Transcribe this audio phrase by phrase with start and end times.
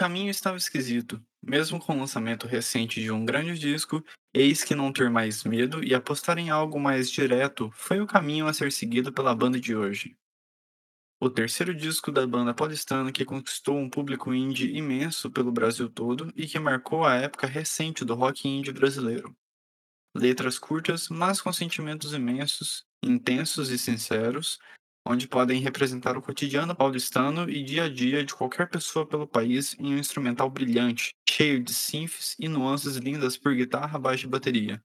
[0.00, 1.22] caminho estava esquisito.
[1.42, 5.84] Mesmo com o lançamento recente de um grande disco, eis que não ter mais medo
[5.84, 9.76] e apostar em algo mais direto foi o caminho a ser seguido pela banda de
[9.76, 10.16] hoje.
[11.20, 16.32] O terceiro disco da banda paulistana que conquistou um público indie imenso pelo Brasil todo
[16.34, 19.36] e que marcou a época recente do rock indie brasileiro.
[20.16, 24.58] Letras curtas, mas com sentimentos imensos, intensos e sinceros,
[25.06, 29.76] onde podem representar o cotidiano paulistano e dia a dia de qualquer pessoa pelo país
[29.78, 34.82] em um instrumental brilhante, cheio de synths e nuances lindas por guitarra, baixo e bateria.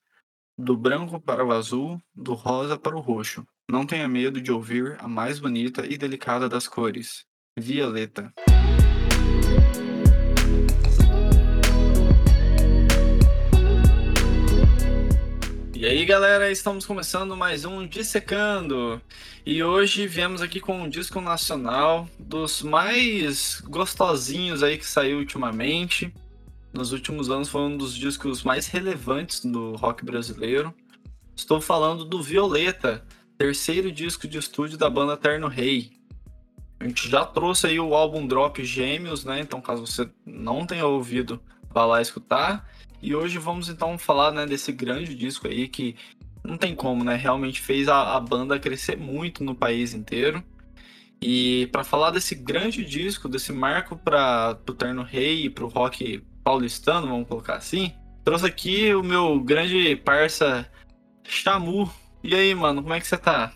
[0.58, 3.46] Do branco para o azul, do rosa para o roxo.
[3.70, 7.26] Não tenha medo de ouvir a mais bonita e delicada das cores.
[7.58, 8.32] Violeta.
[15.78, 19.02] E aí galera, estamos começando mais um Dissecando
[19.46, 26.14] e hoje viemos aqui com um disco nacional dos mais gostosinhos aí que saiu ultimamente.
[26.72, 30.74] Nos últimos anos foi um dos discos mais relevantes do rock brasileiro.
[31.36, 33.06] Estou falando do Violeta,
[33.38, 35.92] terceiro disco de estúdio da banda Terno Rei.
[36.80, 39.42] A gente já trouxe aí o álbum Drop Gêmeos, né?
[39.42, 41.38] Então caso você não tenha ouvido,
[41.70, 42.66] vá lá escutar.
[43.02, 45.96] E hoje vamos então falar né, desse grande disco aí que
[46.44, 47.16] não tem como, né?
[47.16, 50.44] Realmente fez a, a banda crescer muito no país inteiro.
[51.22, 55.70] E para falar desse grande disco, desse marco para o Terno Rei e para o
[55.70, 57.92] rock paulistano, vamos colocar assim,
[58.24, 60.70] trouxe aqui o meu grande parça
[61.24, 61.92] Chamu.
[62.24, 63.52] E aí, mano, como é que você tá?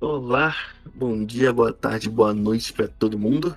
[0.00, 0.56] Olá,
[0.94, 3.56] bom dia, boa tarde, boa noite para todo mundo.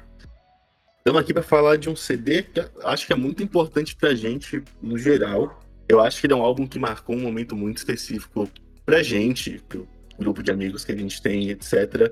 [1.08, 4.16] Estamos aqui para falar de um CD que acho que é muito importante para a
[4.16, 5.62] gente no geral.
[5.88, 8.50] Eu acho que ele é um álbum que marcou um momento muito específico
[8.84, 12.12] para a gente, para o grupo de amigos que a gente tem, etc.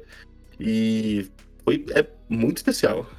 [0.60, 1.28] E
[1.64, 3.10] foi, é muito especial.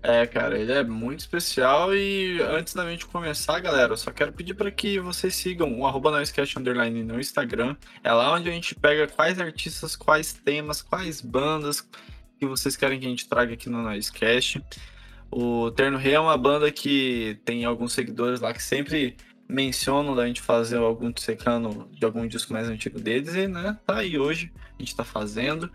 [0.00, 4.32] É, cara, ele é muito especial e antes da gente começar, galera, eu só quero
[4.32, 6.22] pedir para que vocês sigam o arroba
[6.56, 7.74] Underline no Instagram.
[8.04, 11.84] É lá onde a gente pega quais artistas, quais temas, quais bandas
[12.38, 14.62] que vocês querem que a gente traga aqui no Noisecast.
[15.30, 19.16] O Terno Rei é uma banda que tem alguns seguidores lá que sempre
[19.48, 23.98] mencionam da gente fazer algum secando de algum disco mais antigo deles e, né, tá
[23.98, 25.70] aí hoje, a gente tá fazendo.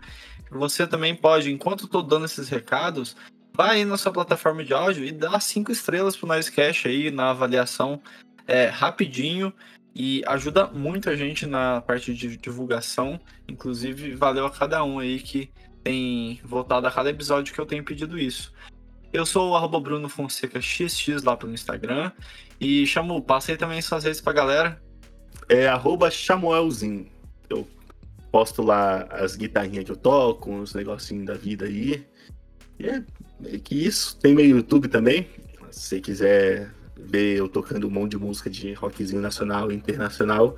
[0.50, 3.16] Você também pode, enquanto eu tô dando esses recados,
[3.54, 7.30] vai aí na sua plataforma de áudio e dá cinco estrelas pro Noisecast aí na
[7.30, 8.00] avaliação
[8.46, 9.52] é, rapidinho
[9.94, 13.20] e ajuda muito a gente na parte de divulgação.
[13.48, 15.50] Inclusive, valeu a cada um aí que
[15.82, 18.52] tem voltado a cada episódio que eu tenho pedido isso.
[19.12, 22.10] Eu sou o arroba Bruno Fonseca XX lá pelo Instagram.
[22.58, 24.82] E chamo, passei também suas redes pra galera.
[25.48, 27.06] É arroba Chamuelzinho.
[27.50, 27.68] Eu
[28.30, 32.06] posto lá as guitarrinhas que eu toco, uns negocinhos da vida aí.
[32.78, 33.04] E é,
[33.44, 34.18] é que isso.
[34.18, 35.28] Tem meu YouTube também.
[35.70, 40.56] Se você quiser ver eu tocando um monte de música de rockzinho nacional e internacional,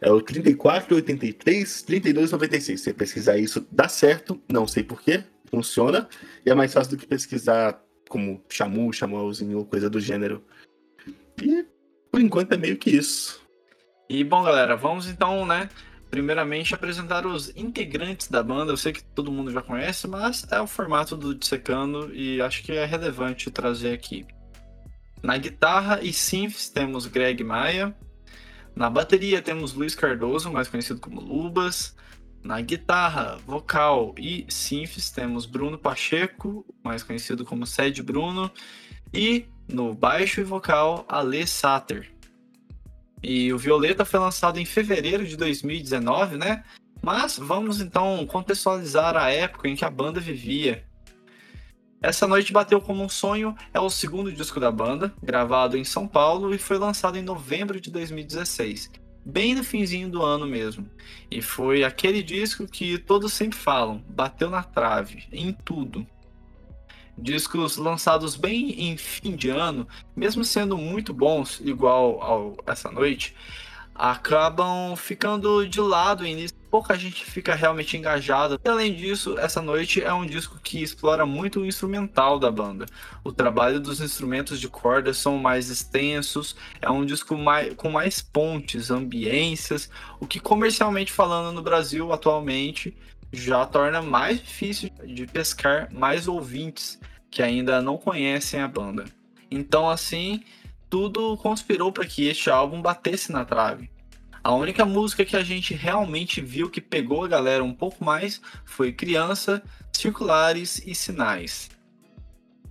[0.00, 2.80] é o 3483 3296.
[2.80, 4.42] Se você pesquisar isso, dá certo.
[4.50, 6.08] Não sei porquê, funciona.
[6.44, 7.80] E é mais fácil do que pesquisar
[8.12, 10.44] como Shamu, Shamuelzinho coisa do gênero.
[11.42, 11.64] E
[12.10, 13.40] por enquanto é meio que isso.
[14.06, 15.70] E bom, galera, vamos então, né?
[16.10, 18.70] Primeiramente apresentar os integrantes da banda.
[18.70, 22.62] Eu sei que todo mundo já conhece, mas é o formato do Dissecando e acho
[22.62, 24.26] que é relevante trazer aqui.
[25.22, 27.96] Na guitarra e synths temos Greg Maia.
[28.76, 31.96] Na bateria temos Luiz Cardoso, mais conhecido como Lubas.
[32.42, 38.50] Na guitarra, vocal e synths temos Bruno Pacheco, mais conhecido como Sed Bruno,
[39.14, 42.10] e no baixo e vocal, Ale Sater.
[43.22, 46.64] E o Violeta foi lançado em fevereiro de 2019, né?
[47.00, 50.84] Mas vamos então contextualizar a época em que a banda vivia.
[52.00, 56.08] Essa Noite Bateu Como um Sonho é o segundo disco da banda, gravado em São
[56.08, 60.88] Paulo e foi lançado em novembro de 2016 bem no finzinho do ano mesmo.
[61.30, 66.06] E foi aquele disco que todos sempre falam, bateu na trave, em tudo.
[67.16, 69.86] Discos lançados bem em fim de ano,
[70.16, 73.34] mesmo sendo muito bons, igual ao essa noite,
[73.94, 76.56] acabam ficando de lado início.
[76.70, 78.58] Pouca gente fica realmente engajada.
[78.64, 82.86] E, além disso, essa noite é um disco que explora muito o instrumental da banda.
[83.22, 88.22] O trabalho dos instrumentos de corda são mais extensos, é um disco mais, com mais
[88.22, 92.96] pontes, ambiências, o que comercialmente falando no Brasil atualmente
[93.32, 96.98] já torna mais difícil de pescar mais ouvintes
[97.30, 99.04] que ainda não conhecem a banda.
[99.50, 100.42] Então, assim,
[100.92, 103.90] tudo conspirou para que este álbum batesse na trave.
[104.44, 108.42] A única música que a gente realmente viu que pegou a galera um pouco mais
[108.66, 111.70] foi Criança, Circulares e Sinais.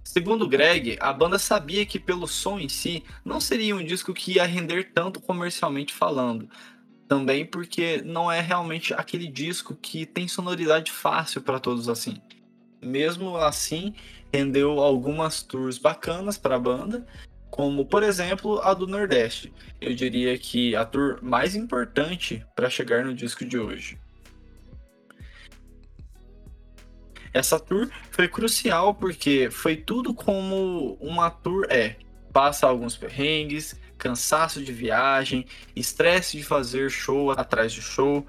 [0.03, 4.33] Segundo Greg, a banda sabia que pelo som em si não seria um disco que
[4.33, 6.47] ia render tanto comercialmente falando.
[7.07, 12.21] Também porque não é realmente aquele disco que tem sonoridade fácil para todos assim.
[12.83, 13.95] Mesmo assim,
[14.31, 17.07] rendeu algumas tours bacanas para a banda,
[17.51, 19.53] como por exemplo a do Nordeste.
[19.79, 23.99] Eu diria que a tour mais importante para chegar no disco de hoje.
[27.33, 31.97] Essa tour foi crucial porque foi tudo como uma tour é.
[32.33, 35.45] Passa alguns perrengues, cansaço de viagem,
[35.75, 38.25] estresse de fazer show atrás de show,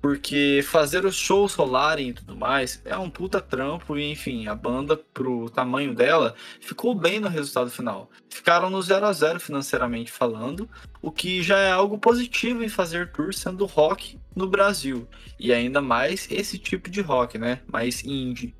[0.00, 4.54] porque fazer os shows rolarem e tudo mais é um puta trampo e enfim, a
[4.54, 8.10] banda pro tamanho dela ficou bem no resultado final.
[8.28, 10.68] Ficaram no 0 a 0 financeiramente falando,
[11.02, 15.06] o que já é algo positivo em fazer tour sendo rock no Brasil
[15.38, 17.60] e ainda mais esse tipo de rock, né?
[17.66, 18.54] Mais indie.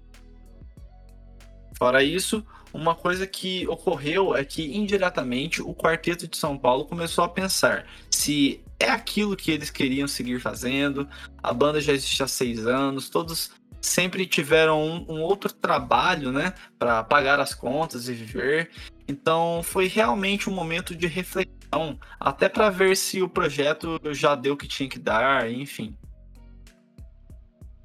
[1.78, 7.24] Fora isso, uma coisa que ocorreu é que indiretamente o quarteto de São Paulo começou
[7.24, 11.06] a pensar se é aquilo que eles queriam seguir fazendo.
[11.42, 13.50] A banda já existe há seis anos, todos
[13.80, 18.70] sempre tiveram um, um outro trabalho, né, para pagar as contas e viver.
[19.06, 24.54] Então foi realmente um momento de reflexão, até para ver se o projeto já deu
[24.54, 25.96] o que tinha que dar, enfim.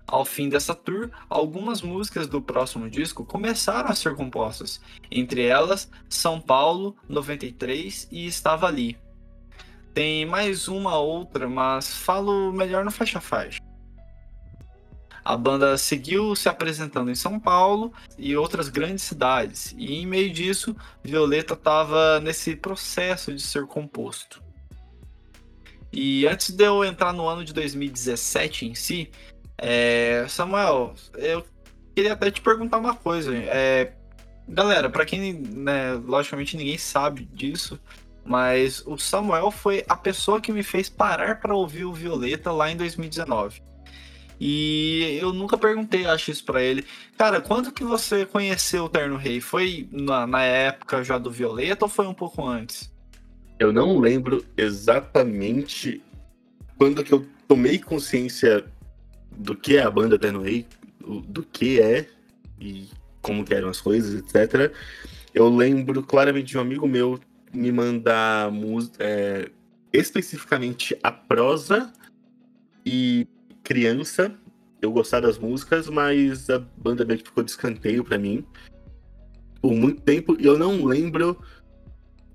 [0.08, 5.90] Ao fim dessa tour, algumas músicas do próximo disco começaram a ser compostas, entre elas
[6.08, 9.05] São Paulo 93 e Estava Ali.
[9.96, 13.62] Tem mais uma outra, mas falo melhor no faixa faixa.
[15.24, 20.30] A banda seguiu se apresentando em São Paulo e outras grandes cidades, e em meio
[20.34, 24.44] disso, Violeta estava nesse processo de ser composto.
[25.94, 29.10] E antes de eu entrar no ano de 2017 em si,
[29.58, 31.46] é, Samuel, eu
[31.96, 33.34] queria até te perguntar uma coisa.
[33.34, 33.94] É,
[34.46, 37.80] galera, para quem, né, logicamente ninguém sabe disso,
[38.26, 42.72] mas o Samuel foi a pessoa que me fez parar para ouvir o Violeta lá
[42.72, 43.62] em 2019.
[44.40, 46.84] E eu nunca perguntei, acho isso para ele.
[47.18, 49.40] Cara, quando que você conheceu o Terno Rei?
[49.40, 52.92] Foi na, na época já do Violeta ou foi um pouco antes?
[53.58, 56.02] Eu não lembro exatamente
[56.78, 58.66] quando que eu tomei consciência
[59.32, 60.66] do que é a banda Terno Rei,
[61.00, 62.08] do que é
[62.60, 62.90] e
[63.22, 64.74] como que eram as coisas, etc.
[65.34, 67.20] Eu lembro claramente de um amigo meu
[67.56, 68.52] me mandar
[69.00, 69.50] é,
[69.94, 71.92] especificamente a prosa
[72.86, 73.28] e
[73.64, 74.34] criança.
[74.82, 78.46] Eu gostar das músicas, mas a banda meio que ficou de escanteio pra mim.
[79.62, 80.36] Por muito tempo.
[80.40, 81.40] E eu não lembro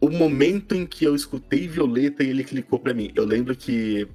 [0.01, 3.13] o momento em que eu escutei Violeta e ele clicou pra mim.
[3.15, 4.09] Eu lembro que.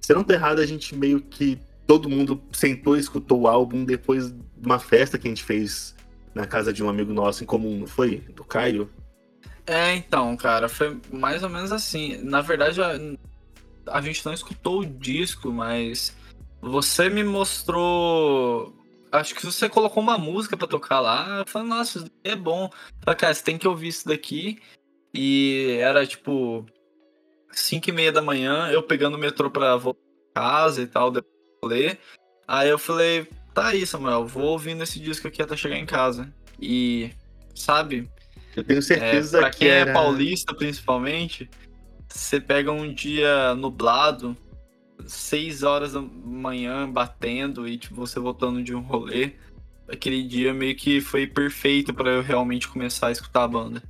[0.00, 1.58] Se não tá errado, a gente meio que.
[1.86, 5.96] Todo mundo sentou e escutou o álbum depois de uma festa que a gente fez
[6.34, 8.18] na casa de um amigo nosso em comum, não foi?
[8.34, 8.90] Do Caio?
[9.68, 12.16] É, então, cara, foi mais ou menos assim.
[12.22, 12.92] Na verdade, a,
[13.92, 16.16] a gente não escutou o disco, mas
[16.62, 18.74] você me mostrou.
[19.12, 21.40] Acho que você colocou uma música para tocar lá.
[21.40, 22.70] Eu falei, nossa, isso é bom.
[23.04, 24.58] Falei, cara, você tem que ouvir isso daqui.
[25.12, 26.64] E era tipo
[27.52, 30.00] 5 e meia da manhã, eu pegando o metrô pra voltar
[30.32, 31.32] pra casa e tal, depois
[31.62, 31.98] ler.
[32.46, 36.32] Aí eu falei, tá aí, Samuel, vou ouvindo esse disco aqui até chegar em casa.
[36.60, 37.10] E,
[37.54, 38.10] sabe,
[38.58, 39.90] eu tenho certeza é, pra que quem é era...
[39.90, 41.48] é paulista, principalmente,
[42.08, 44.36] você pega um dia nublado,
[45.06, 49.32] 6 horas da manhã batendo e tipo, você voltando de um rolê.
[49.88, 53.82] Aquele dia meio que foi perfeito para eu realmente começar a escutar a banda.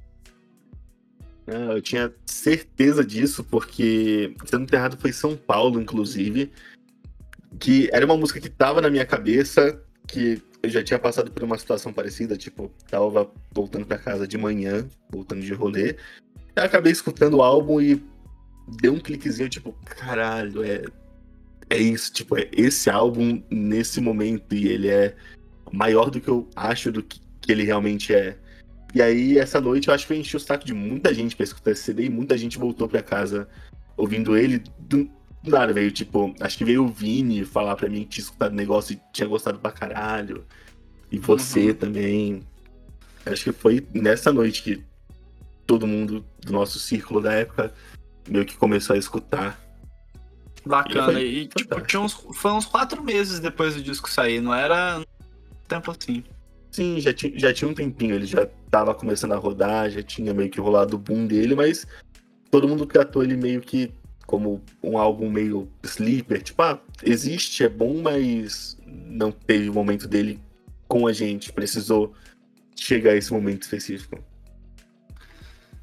[1.46, 6.52] Ah, eu tinha certeza disso, porque Sendo Errado foi São Paulo, inclusive.
[7.58, 11.42] Que era uma música que tava na minha cabeça, que eu já tinha passado por
[11.42, 15.96] uma situação parecida, tipo, tava voltando para casa de manhã, voltando de rolê.
[16.56, 18.02] Eu acabei escutando o álbum e
[18.80, 20.84] deu um cliquezinho, tipo, caralho, é,
[21.70, 25.14] é isso, tipo, é esse álbum nesse momento e ele é
[25.72, 28.36] maior do que eu acho do que, que ele realmente é.
[28.94, 31.44] E aí, essa noite, eu acho que eu enchi o saco de muita gente pra
[31.44, 33.46] escutar esse CD e muita gente voltou pra casa
[33.96, 34.62] ouvindo ele
[35.42, 38.56] nada, veio tipo, acho que veio o Vini falar pra mim que tinha escutado o
[38.56, 40.44] negócio e tinha gostado pra caralho.
[41.10, 41.74] E você uhum.
[41.74, 42.42] também.
[43.24, 44.84] Acho que foi nessa noite que
[45.66, 47.72] todo mundo do nosso círculo da época
[48.28, 49.60] meio que começou a escutar.
[50.64, 51.20] Bacana.
[51.20, 55.02] E, e tipo, tinha uns, foi uns quatro meses depois do disco sair, não era
[55.66, 56.24] tempo assim.
[56.70, 60.34] Sim, já tinha, já tinha um tempinho, ele já tava começando a rodar, já tinha
[60.34, 61.86] meio que rolado o boom dele, mas
[62.50, 63.92] todo mundo tratou ele meio que
[64.28, 70.06] como um álbum meio sleeper, tipo, ah, existe, é bom, mas não teve o momento
[70.06, 70.38] dele
[70.86, 72.12] com a gente, precisou
[72.76, 74.22] chegar a esse momento específico.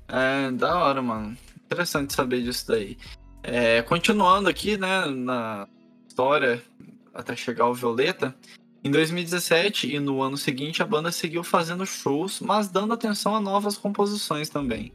[0.08, 1.36] É, da hora, mano.
[1.66, 3.00] Interessante saber disso daí.
[3.42, 5.68] É, continuando aqui, né, na
[6.08, 6.62] história
[7.16, 8.36] até chegar ao Violeta,
[8.84, 13.42] em 2017 e no ano seguinte a banda seguiu fazendo shows, mas dando atenção a
[13.42, 14.94] novas composições também.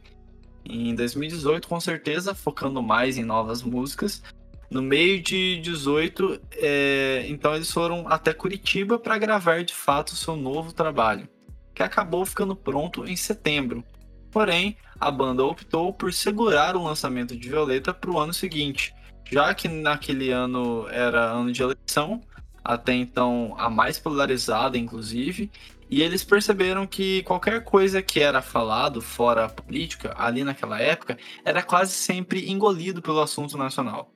[0.65, 4.21] Em 2018, com certeza, focando mais em novas músicas.
[4.69, 10.35] No meio de 18, é, então eles foram até Curitiba para gravar de fato seu
[10.35, 11.27] novo trabalho,
[11.73, 13.83] que acabou ficando pronto em setembro.
[14.31, 18.93] Porém, a banda optou por segurar o lançamento de Violeta para o ano seguinte,
[19.29, 22.21] já que naquele ano era ano de eleição,
[22.63, 25.51] até então a mais polarizada, inclusive,
[25.91, 31.61] e eles perceberam que qualquer coisa que era falado fora política, ali naquela época, era
[31.61, 34.09] quase sempre engolido pelo assunto nacional.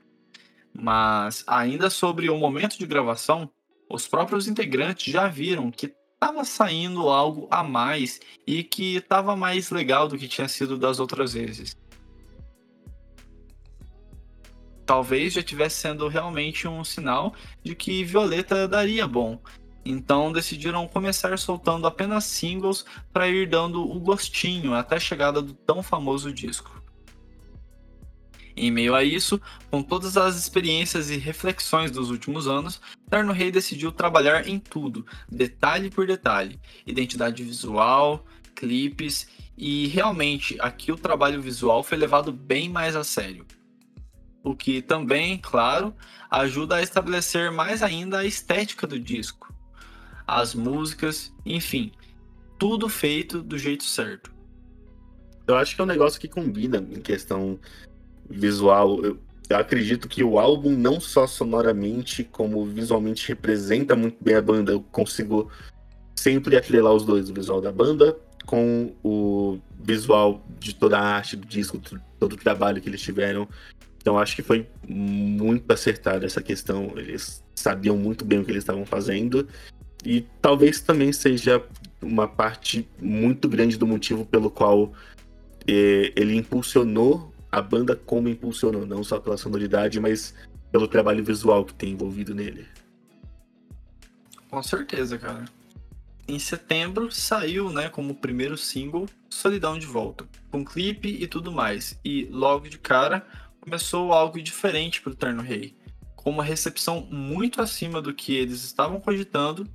[0.73, 3.51] Mas, ainda sobre o momento de gravação,
[3.89, 9.69] os próprios integrantes já viram que estava saindo algo a mais e que estava mais
[9.69, 11.75] legal do que tinha sido das outras vezes.
[14.85, 19.41] Talvez já estivesse sendo realmente um sinal de que Violeta daria bom,
[19.85, 25.53] então decidiram começar soltando apenas singles para ir dando o gostinho até a chegada do
[25.53, 26.83] tão famoso disco.
[28.57, 29.39] Em meio a isso,
[29.69, 35.05] com todas as experiências e reflexões dos últimos anos, Terno Rei decidiu trabalhar em tudo,
[35.29, 38.25] detalhe por detalhe: identidade visual,
[38.55, 39.27] clipes,
[39.57, 43.45] e realmente aqui o trabalho visual foi levado bem mais a sério.
[44.41, 45.93] O que também, claro,
[46.29, 49.44] ajuda a estabelecer mais ainda a estética do disco,
[50.27, 51.91] as músicas, enfim,
[52.57, 54.33] tudo feito do jeito certo.
[55.47, 57.59] Eu acho que é um negócio que combina em questão
[58.29, 59.03] visual.
[59.03, 64.41] Eu, eu acredito que o álbum, não só sonoramente, como visualmente, representa muito bem a
[64.41, 64.71] banda.
[64.71, 65.51] Eu consigo
[66.15, 71.35] sempre atrelar os dois, o visual da banda com o visual de toda a arte
[71.35, 71.81] do disco,
[72.19, 73.47] todo o trabalho que eles tiveram.
[73.97, 76.93] Então acho que foi muito acertada essa questão.
[76.95, 79.47] Eles sabiam muito bem o que eles estavam fazendo
[80.05, 81.65] e talvez também seja
[82.01, 84.93] uma parte muito grande do motivo pelo qual
[85.67, 90.35] eh, ele impulsionou a banda como impulsionou, não só pela sonoridade, mas
[90.71, 92.67] pelo trabalho visual que tem envolvido nele.
[94.49, 95.45] Com certeza, cara.
[96.27, 101.99] Em setembro saiu, né, como primeiro single, Solidão de Volta, com clipe e tudo mais.
[102.03, 103.25] E logo de cara
[103.61, 105.75] começou algo diferente para o Terno Rei,
[106.15, 109.67] com uma recepção muito acima do que eles estavam cogitando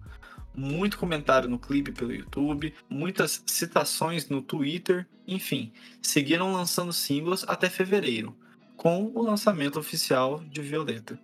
[0.60, 7.70] muito comentário no clipe pelo YouTube, muitas citações no Twitter, enfim, seguiram lançando singles até
[7.70, 8.36] fevereiro,
[8.76, 11.18] com o lançamento oficial de Violeta.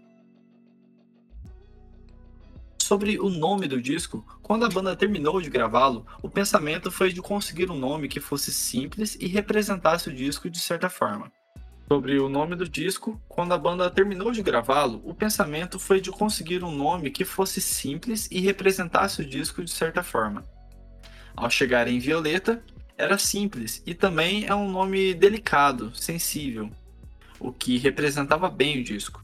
[2.78, 7.21] Sobre o nome do disco, quando a banda terminou de gravá-lo, o pensamento foi de
[7.21, 11.31] conseguir um nome que fosse simples e representasse o disco de certa forma
[11.88, 13.21] sobre o nome do disco.
[13.28, 17.61] Quando a banda terminou de gravá-lo, o pensamento foi de conseguir um nome que fosse
[17.61, 20.45] simples e representasse o disco de certa forma.
[21.37, 22.62] Ao chegar em Violeta,
[22.97, 26.71] era simples e também é um nome delicado, sensível,
[27.38, 29.23] o que representava bem o disco.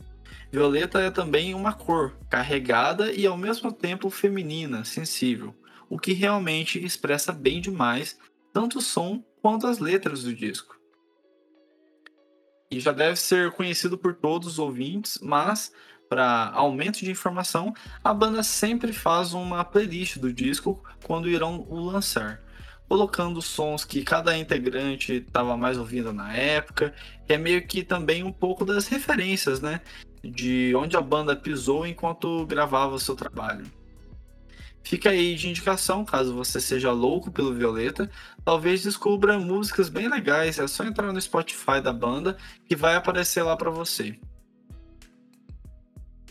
[0.51, 5.55] Violeta é também uma cor, carregada e ao mesmo tempo feminina, sensível,
[5.89, 8.19] o que realmente expressa bem demais
[8.53, 10.82] tanto o som quanto as letras do disco
[12.73, 15.71] e já deve ser conhecido por todos os ouvintes, mas
[16.09, 21.79] para aumento de informação, a banda sempre faz uma playlist do disco quando irão o
[21.79, 22.41] lançar,
[22.89, 26.95] colocando sons que cada integrante estava mais ouvindo na época,
[27.29, 29.83] é meio que também um pouco das referências, né,
[30.25, 33.67] de onde a banda pisou enquanto gravava o seu trabalho.
[34.83, 38.11] Fica aí de indicação, caso você seja louco pelo Violeta,
[38.45, 42.37] talvez descubra músicas bem legais, é só entrar no Spotify da banda
[42.67, 44.19] que vai aparecer lá para você.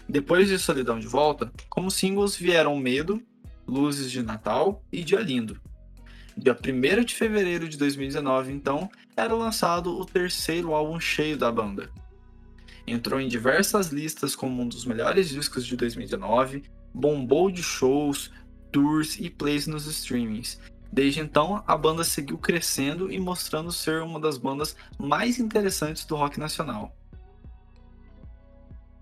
[0.07, 3.21] Depois de Solidão de Volta, como singles vieram Medo,
[3.65, 5.59] Luzes de Natal e Dia Lindo.
[6.35, 11.89] Dia 1 de fevereiro de 2019, então, era lançado o terceiro álbum cheio da banda.
[12.85, 18.31] Entrou em diversas listas como um dos melhores discos de 2019, bombou de shows,
[18.71, 20.59] tours e plays nos streamings.
[20.91, 26.15] Desde então, a banda seguiu crescendo e mostrando ser uma das bandas mais interessantes do
[26.15, 26.95] rock nacional.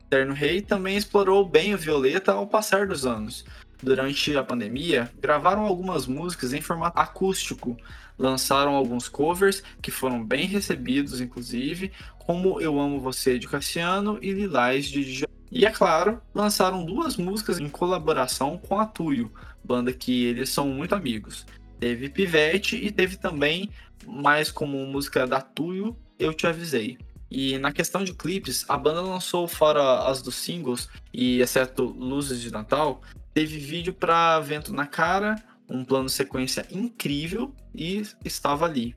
[0.10, 3.46] Terno Rei também explorou bem o Violeta ao passar dos anos.
[3.82, 7.78] Durante a pandemia, gravaram algumas músicas em formato acústico,
[8.18, 14.32] lançaram alguns covers que foram bem recebidos, inclusive, como Eu Amo Você de Cassiano e
[14.32, 15.30] Lilás de Djavan.
[15.52, 19.32] E é claro, lançaram duas músicas em colaboração com a Tuyo,
[19.64, 21.46] banda que eles são muito amigos.
[21.80, 23.70] Teve Pivete e teve também,
[24.06, 26.98] mais como música da Tuyo, Eu Te Avisei.
[27.32, 32.42] E na questão de clipes, a banda lançou fora as dos singles, e exceto Luzes
[32.42, 33.02] de Natal,
[33.34, 35.36] teve vídeo para Vento na Cara,
[35.70, 38.96] um plano sequência incrível e estava ali.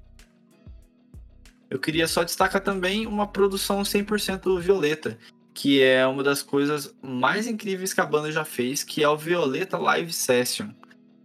[1.69, 5.19] Eu queria só destacar também uma produção 100% violeta,
[5.55, 9.17] que é uma das coisas mais incríveis que a banda já fez, que é o
[9.17, 10.69] Violeta Live Session.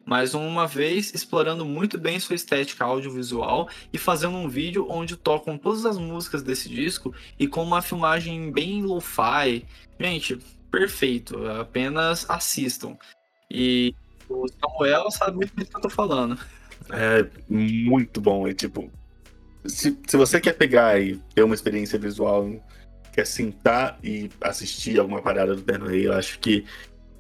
[0.06, 5.58] Mais uma vez, explorando muito bem sua estética audiovisual e fazendo um vídeo onde tocam
[5.58, 9.66] todas as músicas desse disco e com uma filmagem bem lo-fi.
[10.00, 10.38] Gente,
[10.72, 12.98] perfeito, apenas assistam.
[13.52, 13.94] E
[14.30, 16.40] o Samuel sabe muito bem do que eu tô falando.
[16.90, 18.90] É muito bom, é tipo,
[19.66, 22.50] se, se você quer pegar e ter uma experiência visual,
[23.18, 26.64] quer sentar e assistir alguma parada do Terno Rei, eu acho que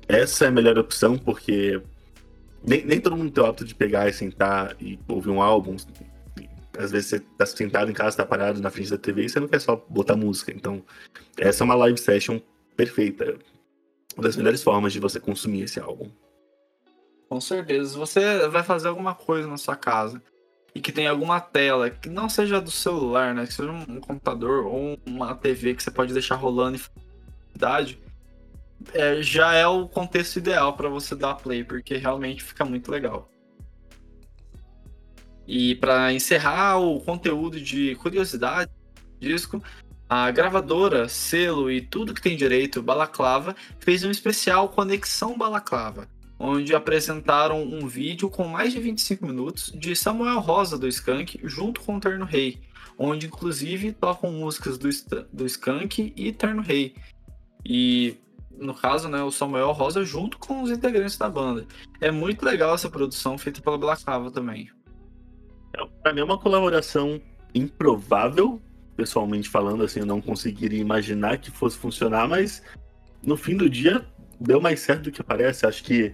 [0.07, 1.81] essa é a melhor opção, porque
[2.63, 5.75] nem, nem todo mundo tem o hábito de pegar e sentar e ouvir um álbum.
[6.77, 9.39] Às vezes você tá sentado em casa, tá parado na frente da TV e você
[9.39, 10.51] não quer só botar música.
[10.51, 10.83] Então,
[11.35, 12.39] essa é uma live session
[12.75, 13.35] perfeita.
[14.15, 16.11] Uma das melhores formas de você consumir esse álbum.
[17.27, 17.97] Com certeza.
[17.97, 20.21] Você vai fazer alguma coisa na sua casa
[20.77, 23.47] e que tem alguma tela, que não seja do celular, né?
[23.47, 27.99] Que seja um computador ou uma TV que você pode deixar rolando em idade,
[28.93, 33.27] é, já é o contexto ideal para você dar play, porque realmente fica muito legal.
[35.47, 38.69] E para encerrar o conteúdo de curiosidade
[39.19, 39.63] disco,
[40.07, 46.07] a gravadora, selo e tudo que tem direito, Balaclava, fez um especial Conexão Balaclava,
[46.39, 51.81] onde apresentaram um vídeo com mais de 25 minutos de Samuel Rosa do Skank junto
[51.81, 52.59] com o Terno Rei,
[52.97, 54.89] onde inclusive tocam músicas do,
[55.31, 56.95] do Skank e Terno Rei.
[57.65, 58.17] E
[58.57, 61.65] no caso, né, o Samuel Rosa junto com os integrantes da banda.
[62.01, 64.69] É muito legal essa produção feita pela Blacava também.
[65.75, 67.21] É, pra mim é uma colaboração
[67.53, 68.61] improvável,
[68.95, 72.63] pessoalmente falando, assim, eu não conseguiria imaginar que fosse funcionar, mas
[73.23, 74.05] no fim do dia
[74.39, 75.65] deu mais certo do que parece.
[75.65, 76.13] Acho que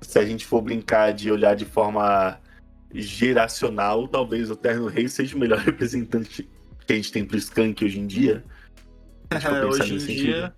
[0.00, 2.38] se a gente for brincar de olhar de forma
[2.92, 6.48] geracional, talvez o Terno Rei seja o melhor representante
[6.86, 8.44] que a gente tem pro Skank hoje em dia.
[9.68, 10.54] Hoje em dia,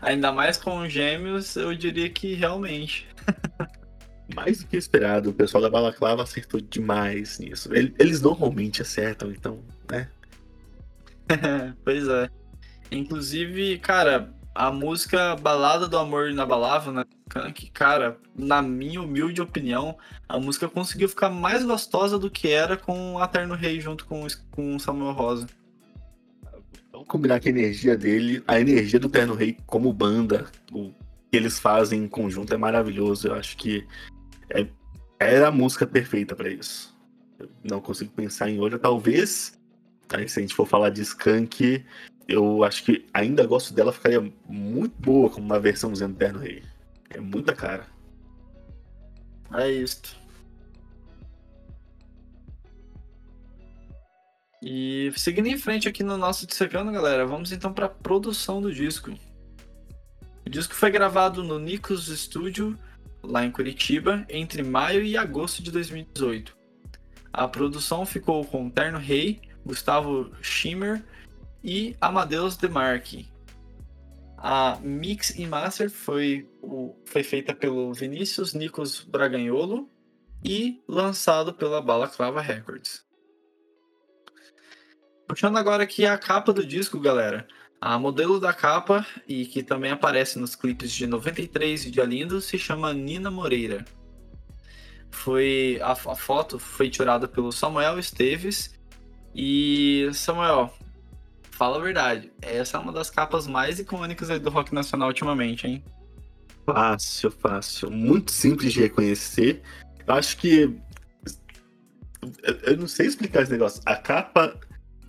[0.00, 3.06] ainda mais com gêmeos, eu diria que realmente.
[4.34, 7.68] mais do que esperado, o pessoal da Balaclava acertou demais nisso.
[7.72, 10.08] Eles normalmente acertam, então, né?
[11.84, 12.28] pois é.
[12.90, 17.04] Inclusive, cara, a música Balada do Amor Inabalável, né?
[17.54, 19.96] Que, cara, na minha humilde opinião,
[20.28, 24.26] a música conseguiu ficar mais gostosa do que era com a Terno Rei junto com,
[24.50, 25.46] com Samuel Rosa.
[26.90, 30.90] Vamos combinar que a energia dele, a energia do Terno Rei como banda, o
[31.30, 33.28] que eles fazem em conjunto é maravilhoso.
[33.28, 33.86] Eu acho que
[34.48, 34.66] é,
[35.20, 36.96] era a música perfeita para isso.
[37.38, 38.78] Eu não consigo pensar em outra.
[38.78, 39.58] Talvez,
[40.08, 41.84] aí, se a gente for falar de Skunk,
[42.28, 46.62] eu acho que ainda gosto dela, ficaria muito boa como uma versão do Terno Rei.
[47.10, 47.86] É muita cara.
[49.54, 50.16] É isto.
[54.60, 58.72] E seguindo em frente aqui no nosso Dissecando, galera, vamos então para a produção do
[58.72, 59.12] disco.
[60.44, 62.76] O disco foi gravado no Nicos Studio,
[63.22, 66.56] lá em Curitiba, entre maio e agosto de 2018.
[67.32, 71.04] A produção ficou com Terno Rei, Gustavo Schimmer
[71.66, 73.28] e Amadeus Demarque.
[74.38, 79.90] A mix e master foi, o, foi feita pelo Vinícius Nicos Braganholo
[80.44, 83.04] e lançado pela Balaclava Records.
[85.26, 87.48] Puxando agora aqui a capa do disco, galera.
[87.80, 92.40] A modelo da capa, e que também aparece nos clipes de 93 e de Lindo,
[92.40, 93.84] se chama Nina Moreira.
[95.10, 98.78] Foi a, a foto foi tirada pelo Samuel Esteves.
[99.34, 100.72] E Samuel,
[101.56, 105.82] fala a verdade, essa é uma das capas mais icônicas do rock nacional ultimamente, hein?
[106.66, 107.90] Fácil, fácil.
[107.90, 109.62] Muito simples de reconhecer.
[110.06, 110.76] Eu acho que.
[112.62, 113.80] Eu não sei explicar esse negócio.
[113.86, 114.58] A capa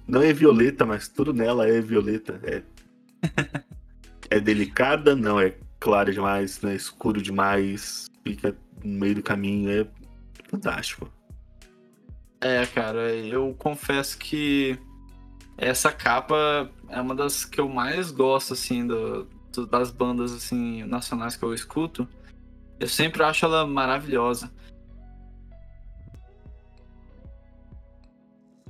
[0.07, 2.39] não é violeta, mas tudo nela é violeta.
[2.43, 2.61] É,
[4.29, 9.69] é delicada, não é clara demais, não é escuro demais, fica no meio do caminho,
[9.69, 9.87] é
[10.49, 11.11] fantástico.
[12.39, 14.79] É, cara, eu confesso que
[15.57, 20.83] essa capa é uma das que eu mais gosto, assim, do, do, das bandas, assim,
[20.83, 22.07] nacionais que eu escuto.
[22.79, 24.51] Eu sempre acho ela maravilhosa.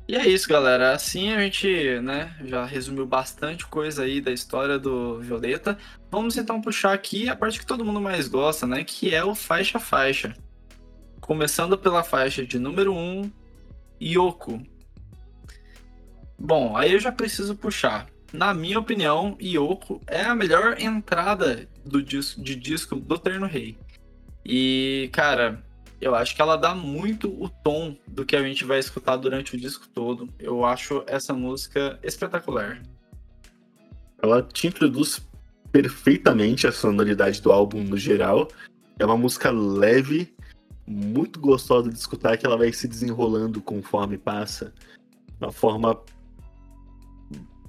[0.07, 0.93] E é isso, galera.
[0.93, 5.77] Assim a gente, né, já resumiu bastante coisa aí da história do Violeta.
[6.09, 9.35] Vamos então puxar aqui a parte que todo mundo mais gosta, né, que é o
[9.35, 10.33] faixa faixa.
[11.19, 13.29] Começando pela faixa de número 1,
[14.01, 14.63] Yoko.
[16.39, 18.07] Bom, aí eu já preciso puxar.
[18.31, 23.77] Na minha opinião, Yoko é a melhor entrada do disco, de disco do Terno Rei.
[24.45, 25.63] E, cara,
[25.99, 29.55] eu acho que ela dá muito o tom do que a gente vai escutar durante
[29.55, 30.29] o disco todo.
[30.39, 32.81] Eu acho essa música espetacular.
[34.21, 35.25] Ela te introduz
[35.71, 38.47] perfeitamente a sonoridade do álbum no geral.
[38.99, 40.33] É uma música leve,
[40.85, 44.73] muito gostosa de escutar, que ela vai se desenrolando conforme passa.
[45.39, 45.99] Uma forma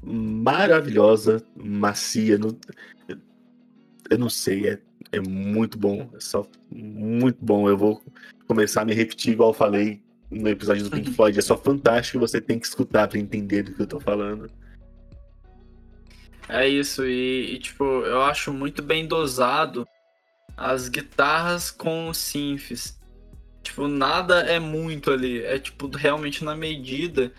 [0.02, 2.38] maravilhosa, macia.
[4.10, 4.78] Eu não sei, é,
[5.12, 6.10] é muito bom.
[6.14, 7.68] É só muito bom.
[7.68, 8.02] Eu vou
[8.46, 11.38] começar a me repetir, igual eu falei no episódio do Pink Floyd.
[11.38, 14.50] É só fantástico você tem que escutar para entender do que eu tô falando.
[16.48, 19.86] É isso, e, e, tipo, eu acho muito bem dosado
[20.56, 22.98] as guitarras com os synths.
[23.62, 27.30] Tipo, nada é muito ali, é tipo realmente na medida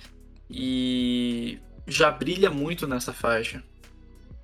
[0.47, 1.57] e
[1.89, 3.63] já brilha muito nessa faixa.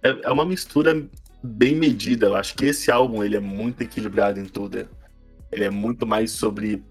[0.04, 1.08] É, é uma mistura
[1.44, 4.88] bem medida, eu acho que esse álbum ele é muito equilibrado em tudo.
[5.52, 6.84] Ele é muito mais sobre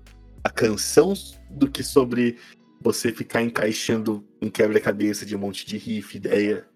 [0.42, 1.12] a canção
[1.50, 2.38] do que sobre
[2.80, 6.66] você ficar encaixando um quebra-cabeça de um monte de riff, ideia.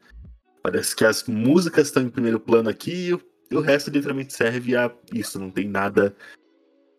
[0.63, 3.11] Parece que as músicas estão em primeiro plano aqui
[3.51, 5.39] e o resto literalmente serve a isso.
[5.39, 6.17] Não tem nada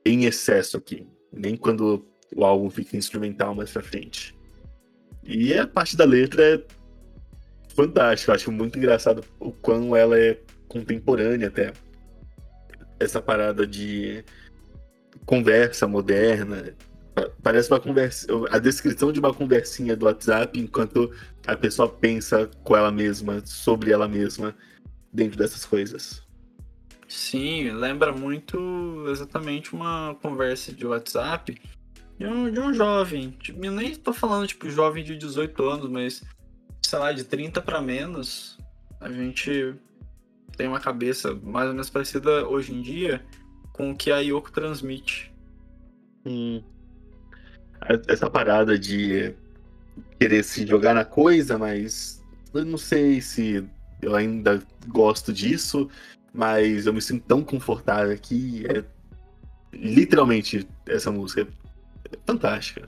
[0.05, 1.07] em excesso aqui.
[1.33, 4.38] Nem quando o álbum fica instrumental mais pra frente.
[5.29, 6.63] E a parte da letra é
[7.75, 8.31] fantástica.
[8.31, 11.71] Eu acho muito engraçado o quão ela é contemporânea até.
[12.99, 14.25] Essa parada de
[15.25, 16.73] conversa moderna,
[17.43, 18.27] Parece uma conversa.
[18.51, 21.11] A descrição de uma conversinha do WhatsApp enquanto
[21.45, 24.55] a pessoa pensa com ela mesma, sobre ela mesma,
[25.11, 26.21] dentro dessas coisas.
[27.07, 31.59] Sim, lembra muito exatamente uma conversa de WhatsApp
[32.19, 33.31] de um, de um jovem.
[33.39, 36.23] Tipo, nem tô falando, tipo, jovem de 18 anos, mas,
[36.85, 38.59] sei lá, de 30 para menos.
[38.99, 39.73] A gente
[40.55, 43.25] tem uma cabeça mais ou menos parecida hoje em dia
[43.73, 45.33] com o que a Yoko transmite.
[46.25, 46.61] Hum
[48.07, 49.33] essa parada de
[50.19, 53.63] querer se jogar na coisa, mas eu não sei se
[54.01, 55.89] eu ainda gosto disso,
[56.33, 58.65] mas eu me sinto tão confortável aqui.
[58.67, 58.83] É
[59.71, 61.47] literalmente essa música é
[62.25, 62.87] fantástica.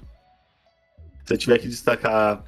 [1.26, 2.44] Se eu tiver que destacar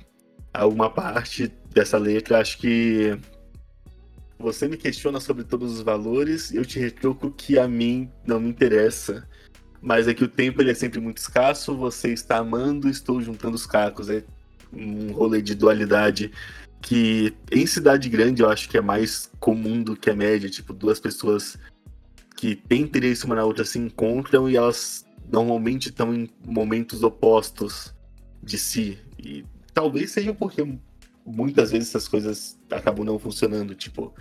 [0.54, 3.18] alguma parte dessa letra, acho que
[4.38, 8.50] você me questiona sobre todos os valores, eu te retruco que a mim não me
[8.50, 9.28] interessa
[9.84, 13.56] mas é que o tempo ele é sempre muito escasso, você está amando, estou juntando
[13.56, 14.10] os cacos.
[14.10, 14.24] É
[14.72, 16.32] um rolê de dualidade
[16.82, 20.50] que em cidade grande eu acho que é mais comum do que a média.
[20.50, 21.58] Tipo, duas pessoas
[22.38, 27.94] que têm interesse uma na outra se encontram e elas normalmente estão em momentos opostos
[28.42, 29.00] de si.
[29.18, 30.66] E talvez seja porque
[31.26, 33.74] muitas vezes essas coisas acabam não funcionando.
[33.76, 34.14] Tipo,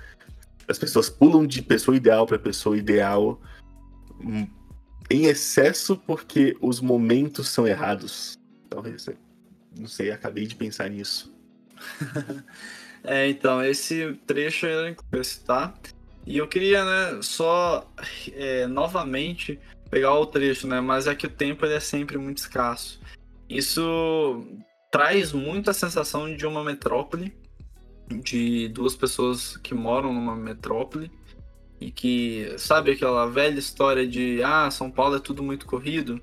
[0.69, 3.41] as pessoas pulam de pessoa ideal para pessoa ideal
[4.21, 4.47] hum,
[5.11, 8.38] em excesso porque os momentos são errados.
[8.69, 9.07] Talvez.
[9.79, 11.33] Não sei, acabei de pensar nisso.
[13.03, 15.75] é, então, esse trecho era esse, tá?
[16.27, 17.91] E eu queria, né, só
[18.33, 19.59] é, novamente
[19.92, 20.81] pegar o trecho, né?
[20.81, 22.98] Mas é que o tempo ele é sempre muito escasso.
[23.46, 24.42] Isso
[24.90, 27.37] traz muita sensação de uma metrópole,
[28.09, 31.12] de duas pessoas que moram numa metrópole
[31.78, 36.18] e que sabe aquela velha história de ah, São Paulo é tudo muito corrido.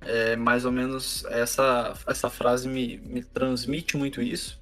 [0.00, 4.60] É mais ou menos essa essa frase me, me transmite muito isso.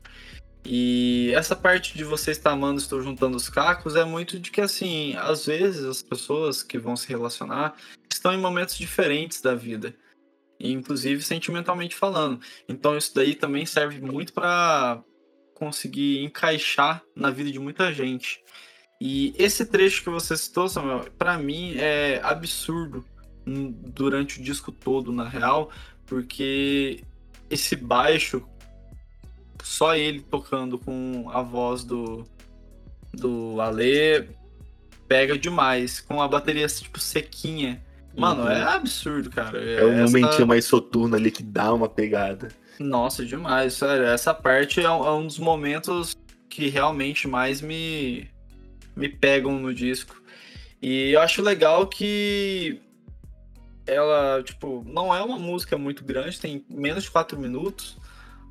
[0.66, 4.60] E essa parte de você estar amando, estou juntando os cacos, é muito de que,
[4.60, 7.74] assim, às vezes as pessoas que vão se relacionar
[8.18, 9.94] estão em momentos diferentes da vida,
[10.60, 12.40] inclusive sentimentalmente falando.
[12.68, 15.02] Então, isso daí também serve muito para
[15.54, 18.42] conseguir encaixar na vida de muita gente.
[19.00, 23.04] E esse trecho que você citou, Samuel, para mim é absurdo
[23.46, 25.70] durante o disco todo, na real,
[26.06, 27.02] porque
[27.48, 28.46] esse baixo,
[29.62, 32.24] só ele tocando com a voz do,
[33.12, 34.28] do Ale,
[35.06, 36.00] pega demais.
[36.00, 37.82] Com a bateria tipo sequinha.
[38.18, 38.50] Mano, uhum.
[38.50, 39.58] é absurdo, cara.
[39.58, 40.18] É um essa...
[40.18, 42.48] momentinho mais soturno ali que dá uma pegada.
[42.78, 44.04] Nossa, demais, sério.
[44.06, 46.16] Essa parte é um, é um dos momentos
[46.48, 48.28] que realmente mais me,
[48.96, 50.20] me pegam no disco.
[50.80, 52.80] E eu acho legal que
[53.86, 57.96] ela, tipo, não é uma música muito grande, tem menos de 4 minutos,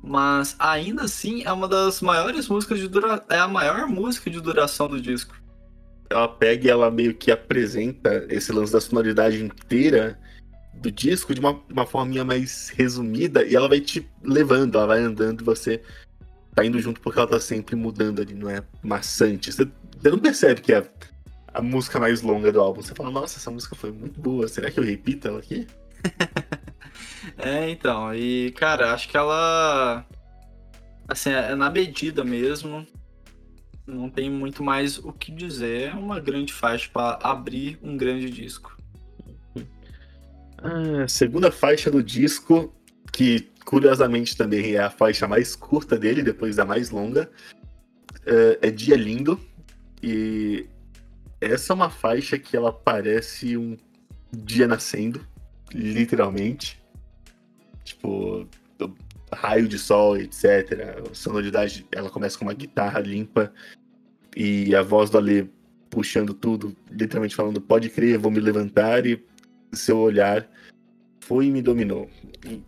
[0.02, 4.40] mas ainda assim é uma das maiores músicas de duração, é a maior música de
[4.40, 5.34] duração do disco.
[6.10, 10.18] Ela pega e ela meio que apresenta esse lance da sonoridade inteira
[10.74, 15.00] do disco de uma, uma forminha mais resumida e ela vai te levando, ela vai
[15.00, 15.82] andando e você
[16.54, 19.52] tá indo junto porque ela tá sempre mudando ali, não é maçante.
[19.52, 19.68] Você,
[20.00, 20.84] você não percebe que é
[21.52, 22.82] a música mais longa do álbum.
[22.82, 25.66] Você fala, nossa, essa música foi muito boa, será que eu repito ela aqui?
[27.38, 30.06] é, então, e cara, acho que ela.
[31.06, 32.86] Assim, é na medida mesmo.
[33.88, 35.88] Não tem muito mais o que dizer.
[35.88, 38.76] É uma grande faixa para abrir um grande disco.
[40.58, 42.70] A ah, segunda faixa do disco,
[43.10, 47.30] que curiosamente também é a faixa mais curta dele, depois da mais longa,
[48.26, 49.40] é, é Dia Lindo.
[50.02, 50.66] E
[51.40, 53.74] essa é uma faixa que ela parece um
[54.30, 55.26] dia nascendo,
[55.72, 56.78] literalmente.
[57.84, 58.46] Tipo,
[59.32, 61.08] raio de sol, etc.
[61.10, 63.52] A sonoridade, ela começa com uma guitarra limpa
[64.38, 65.50] e a voz do Ale
[65.90, 69.20] puxando tudo, literalmente falando, pode crer, vou me levantar e
[69.72, 70.48] seu olhar
[71.20, 72.08] foi e me dominou.
[72.46, 72.62] E,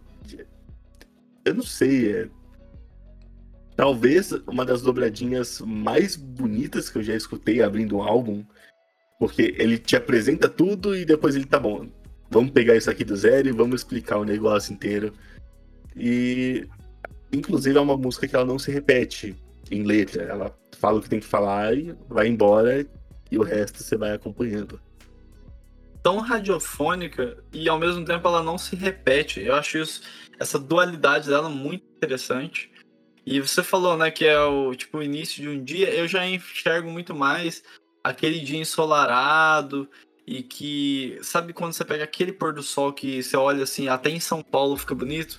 [1.44, 2.28] eu não sei, é,
[3.76, 8.44] talvez uma das dobradinhas mais bonitas que eu já escutei abrindo um álbum,
[9.20, 11.88] porque ele te apresenta tudo e depois ele tá bom.
[12.28, 15.12] Vamos pegar isso aqui do zero e vamos explicar o negócio inteiro.
[15.96, 16.66] E
[17.32, 19.36] inclusive é uma música que ela não se repete
[19.70, 22.86] em letra, ela fala o que tem que falar e vai embora
[23.30, 24.80] e o resto você vai acompanhando
[26.02, 29.40] tão radiofônica e ao mesmo tempo ela não se repete.
[29.40, 30.02] Eu acho isso,
[30.38, 32.70] essa dualidade dela muito interessante.
[33.24, 36.26] E você falou, né, que é o tipo o início de um dia, eu já
[36.26, 37.62] enxergo muito mais
[38.02, 39.88] aquele dia ensolarado
[40.26, 44.10] e que sabe quando você pega aquele pôr do sol que você olha assim, até
[44.10, 45.38] em São Paulo fica bonito?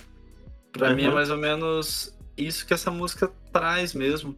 [0.71, 0.95] Para uhum.
[0.95, 4.37] mim é mais ou menos isso que essa música traz mesmo.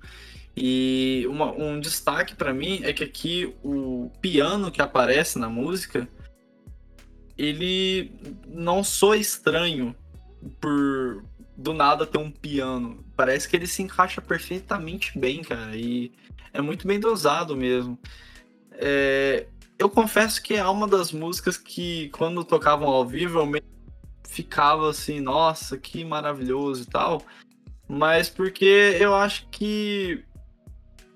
[0.56, 6.08] E uma, um destaque para mim é que aqui o piano que aparece na música
[7.38, 8.12] ele
[8.48, 9.96] não soa estranho
[10.62, 11.24] por
[11.56, 13.04] do nada ter um piano.
[13.16, 15.76] Parece que ele se encaixa perfeitamente bem, cara.
[15.76, 16.12] E
[16.52, 17.98] é muito bem dosado mesmo.
[18.72, 23.62] É, eu confesso que é uma das músicas que, quando tocavam ao vivo, eu
[24.28, 27.22] ficava assim, nossa, que maravilhoso e tal.
[27.88, 30.24] Mas porque eu acho que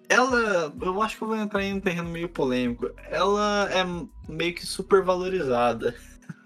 [0.09, 2.89] ela, eu acho que eu vou entrar em um terreno meio polêmico.
[3.09, 3.85] Ela é
[4.31, 5.93] meio que super valorizada.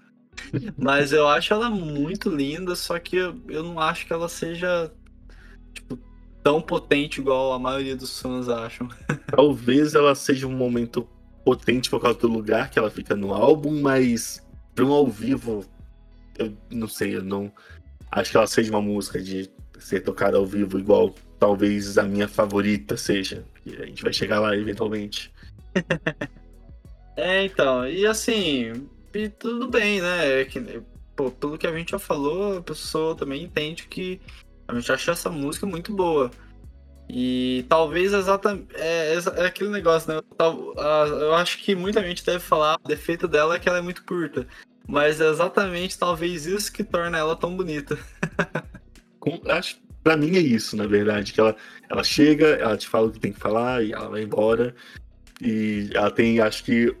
[0.76, 4.92] Mas eu acho ela muito linda, só que eu, eu não acho que ela seja
[5.72, 5.98] tipo,
[6.42, 8.88] tão potente igual a maioria dos fãs acham.
[9.26, 11.06] Talvez ela seja um momento
[11.44, 14.44] potente por causa do lugar que ela fica no álbum, mas
[14.74, 15.64] para um ao vivo,
[16.38, 17.52] eu não sei, eu não
[18.10, 22.28] acho que ela seja uma música de ser tocada ao vivo igual talvez a minha
[22.28, 23.44] favorita seja.
[23.66, 25.32] A gente vai chegar lá eventualmente.
[27.16, 30.40] é, então, e assim, e tudo bem, né?
[30.40, 30.82] É que,
[31.14, 34.20] pô, pelo que a gente já falou, a pessoa também entende que
[34.66, 36.30] a gente acha essa música muito boa.
[37.08, 38.68] E talvez exatamente.
[38.74, 40.20] É, é, aquele negócio, né?
[41.20, 44.04] Eu acho que muita gente deve falar, o defeito dela é que ela é muito
[44.04, 44.46] curta.
[44.88, 47.98] Mas é exatamente talvez isso que torna ela tão bonita.
[49.20, 51.32] Com, acho, pra mim é isso, na verdade.
[51.32, 51.56] Que ela,
[51.88, 54.74] ela chega, ela te fala o que tem que falar e ela vai embora.
[55.40, 56.94] E ela tem, acho que,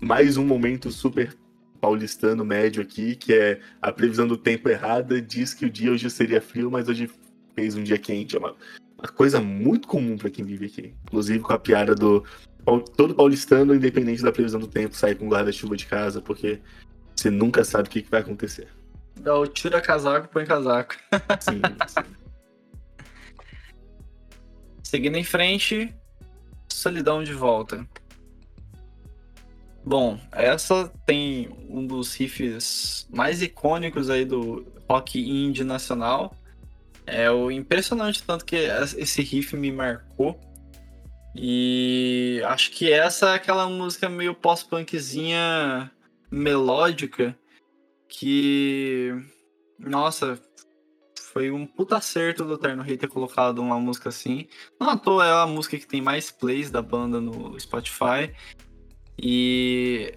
[0.00, 1.34] mais um momento super
[1.80, 6.08] paulistano médio aqui, que é a previsão do tempo errada, diz que o dia hoje
[6.08, 7.10] seria frio, mas hoje
[7.54, 8.36] fez um dia quente.
[8.36, 8.54] É uma,
[8.98, 10.94] uma coisa muito comum para quem vive aqui.
[11.04, 12.24] Inclusive com a piada do
[12.96, 16.60] todo paulistano, independente da previsão do tempo, sai com guarda-chuva de casa, porque
[17.14, 18.68] você nunca sabe o que, que vai acontecer.
[19.20, 20.96] Dá o tira casaco, põe casaco.
[21.40, 22.23] sim, sim.
[24.94, 25.92] Seguindo em frente,
[26.68, 27.84] solidão de volta.
[29.84, 36.32] Bom, essa tem um dos riffs mais icônicos aí do rock indie nacional.
[37.04, 40.38] É o impressionante tanto que esse riff me marcou.
[41.34, 45.90] E acho que essa é aquela música meio pós-punkzinha
[46.30, 47.36] melódica
[48.08, 49.12] que
[49.76, 50.40] nossa,
[51.34, 54.46] foi um puta acerto do Terno Rei ter colocado uma música assim.
[54.80, 58.32] Não à toa é a música que tem mais plays da banda no Spotify.
[59.18, 60.14] E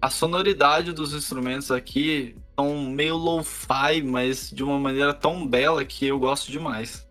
[0.00, 6.06] a sonoridade dos instrumentos aqui são meio lo-fi, mas de uma maneira tão bela que
[6.06, 7.04] eu gosto demais.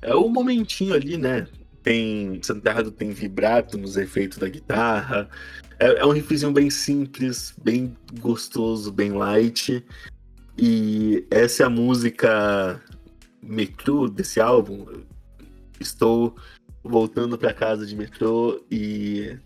[0.00, 1.48] É o momentinho ali, né?
[1.82, 2.40] Tem.
[2.44, 5.28] Santerrado tem vibrato nos efeitos da guitarra.
[5.80, 9.84] É, é um riffzinho bem simples, bem gostoso, bem light.
[10.62, 12.78] E essa é a música
[13.42, 14.84] metrô desse álbum.
[15.80, 16.36] Estou
[16.84, 19.38] voltando para casa de metrô e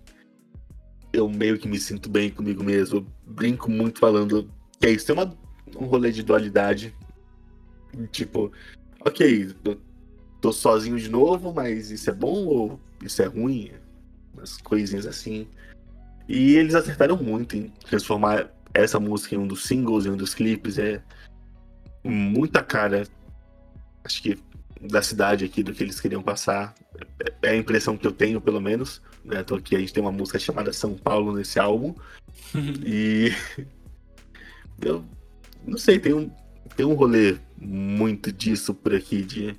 [1.13, 2.99] eu meio que me sinto bem comigo mesmo.
[2.99, 4.51] Eu brinco muito falando
[4.81, 5.33] que é isso, tem uma,
[5.77, 6.93] um rolê de dualidade.
[8.11, 8.51] Tipo,
[8.99, 9.77] ok, tô,
[10.41, 13.71] tô sozinho de novo, mas isso é bom ou isso é ruim?
[14.33, 15.47] Umas coisinhas assim.
[16.29, 20.35] E eles acertaram muito em transformar essa música em um dos singles, em um dos
[20.35, 20.79] clipes.
[20.79, 21.01] É
[22.03, 23.07] muita cara,
[24.05, 24.39] acho que,
[24.81, 26.75] da cidade aqui, do que eles queriam passar.
[27.41, 29.01] É a impressão que eu tenho, pelo menos.
[29.25, 29.43] Né?
[29.43, 31.95] Tô aqui, a gente tem uma música chamada São Paulo nesse álbum.
[32.85, 33.33] e.
[34.83, 35.05] Eu
[35.65, 36.29] não sei, tem um,
[36.77, 39.57] tem um rolê muito disso por aqui, de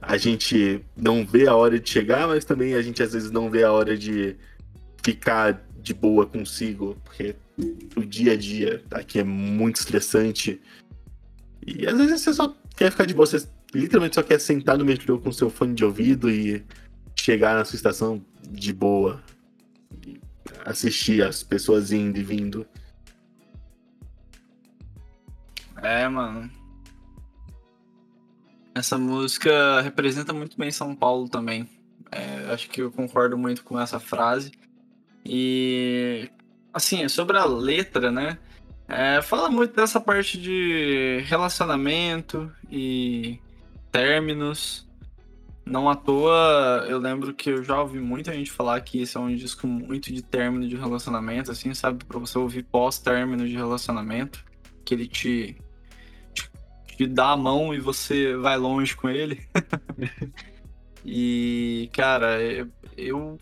[0.00, 3.50] a gente não vê a hora de chegar, mas também a gente às vezes não
[3.50, 4.36] vê a hora de
[5.02, 7.36] ficar de boa consigo, porque
[7.96, 10.60] o dia a dia aqui é muito estressante.
[11.66, 14.84] E às vezes você só quer ficar de boa, você literalmente só quer sentar no
[14.84, 16.64] metrô com seu fone de ouvido e
[17.14, 19.22] chegar na sua estação de boa.
[20.06, 20.20] E
[20.64, 22.66] assistir as pessoas indo e vindo.
[25.82, 26.50] É, mano.
[28.74, 31.68] Essa música representa muito bem São Paulo também.
[32.10, 34.52] É, acho que eu concordo muito com essa frase.
[35.24, 36.30] E
[36.72, 38.38] assim, sobre a letra, né?
[38.88, 43.38] É, fala muito dessa parte de relacionamento e
[43.92, 44.88] términos.
[45.66, 49.20] Não à toa, eu lembro que eu já ouvi muita gente falar que esse é
[49.20, 52.06] um disco muito de término de relacionamento, assim, sabe?
[52.06, 54.42] Pra você ouvir pós-término de relacionamento,
[54.82, 55.58] que ele te,
[56.32, 56.50] te,
[56.96, 59.46] te dá a mão e você vai longe com ele.
[61.04, 62.38] e, cara,
[62.96, 63.38] eu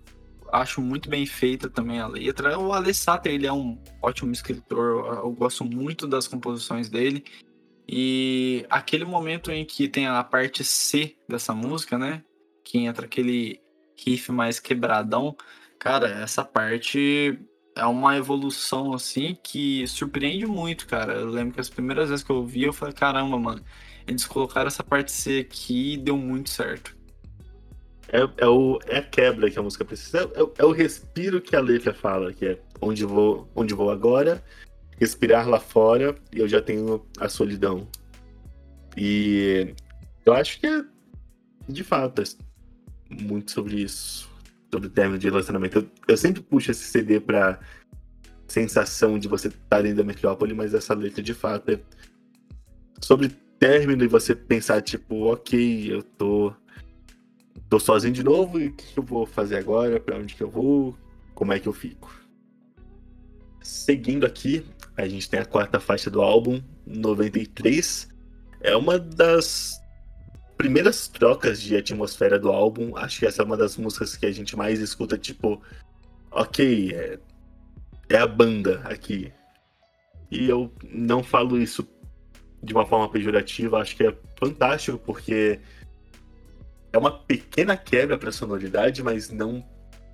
[0.52, 2.58] acho muito bem feita também a letra.
[2.58, 7.24] O Alessater, ele é um ótimo escritor, eu gosto muito das composições dele.
[7.88, 12.24] E aquele momento em que tem a parte C dessa música, né?
[12.64, 13.60] Que entra aquele
[13.96, 15.36] riff mais quebradão.
[15.78, 17.38] Cara, essa parte
[17.76, 21.12] é uma evolução assim que surpreende muito, cara.
[21.12, 23.62] Eu lembro que as primeiras vezes que eu ouvi, eu falei, caramba, mano,
[24.06, 26.95] eles colocaram essa parte C aqui e deu muito certo.
[28.08, 30.18] É, é, o, é a quebra que a música precisa.
[30.18, 33.90] É, é, é, o respiro que a letra fala, que é onde vou, onde vou
[33.90, 34.42] agora,
[34.98, 37.88] respirar lá fora e eu já tenho a solidão.
[38.96, 39.74] E
[40.24, 40.84] eu acho que é,
[41.68, 42.24] de fato, é
[43.22, 44.30] muito sobre isso.
[44.70, 45.78] Sobre o término de relacionamento.
[45.78, 47.58] Eu, eu sempre puxo esse CD pra
[48.46, 51.80] sensação de você estar tá dentro da metrópole, mas essa letra de fato é
[53.00, 56.54] sobre término e você pensar, tipo, ok, eu tô
[57.68, 59.98] tô sozinho de novo e o que eu vou fazer agora?
[60.00, 60.96] Para onde que eu vou?
[61.34, 62.12] Como é que eu fico?
[63.62, 64.64] Seguindo aqui,
[64.96, 68.08] a gente tem a quarta faixa do álbum, 93.
[68.60, 69.80] É uma das
[70.56, 72.96] primeiras trocas de atmosfera do álbum.
[72.96, 75.60] Acho que essa é uma das músicas que a gente mais escuta, tipo,
[76.30, 77.18] ok, é,
[78.08, 79.32] é a banda aqui.
[80.30, 81.86] E eu não falo isso
[82.62, 85.60] de uma forma pejorativa, acho que é fantástico, porque
[86.96, 89.64] é uma pequena quebra para sonoridade, mas não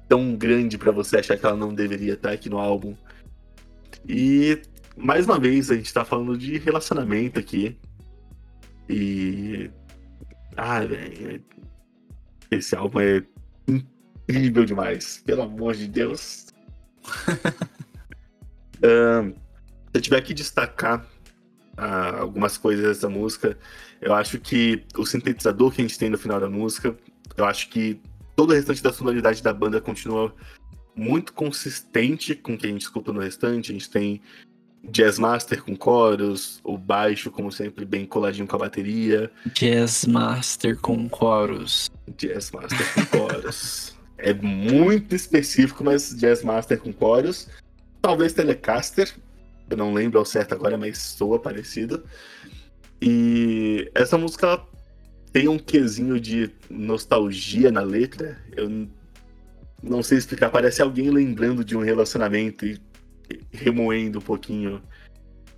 [0.09, 2.97] tão grande para você achar que ela não deveria estar aqui no álbum.
[4.07, 4.61] E
[4.97, 7.79] mais uma vez a gente está falando de relacionamento aqui.
[8.89, 9.71] E
[10.57, 11.43] ah, velho,
[12.51, 13.23] esse álbum é
[13.69, 16.49] incrível demais, pelo amor de Deus.
[18.83, 21.07] um, se eu tiver que destacar
[21.79, 23.57] uh, algumas coisas dessa música,
[24.03, 26.95] eu acho que o sintetizador que a gente tem no final da música,
[27.37, 28.01] eu acho que
[28.35, 30.35] todo o restante da sonoridade da banda continua
[30.95, 33.71] muito consistente com o que a gente escuta no restante.
[33.71, 34.21] A gente tem
[34.91, 39.31] Jazz Master com coros, o baixo, como sempre, bem coladinho com a bateria.
[39.55, 41.89] Jazz Master com coros.
[42.19, 43.97] Jazz Master com coros.
[44.19, 47.49] É muito específico, mas Jazz Master com coros.
[48.01, 49.15] Talvez Telecaster,
[49.71, 52.05] eu não lembro ao certo agora, mas soa parecido.
[53.05, 54.65] E essa música
[55.33, 58.41] tem um quesinho de nostalgia na letra.
[58.57, 58.89] Eu
[59.83, 62.81] não sei explicar, parece alguém lembrando de um relacionamento e
[63.51, 64.81] remoendo um pouquinho.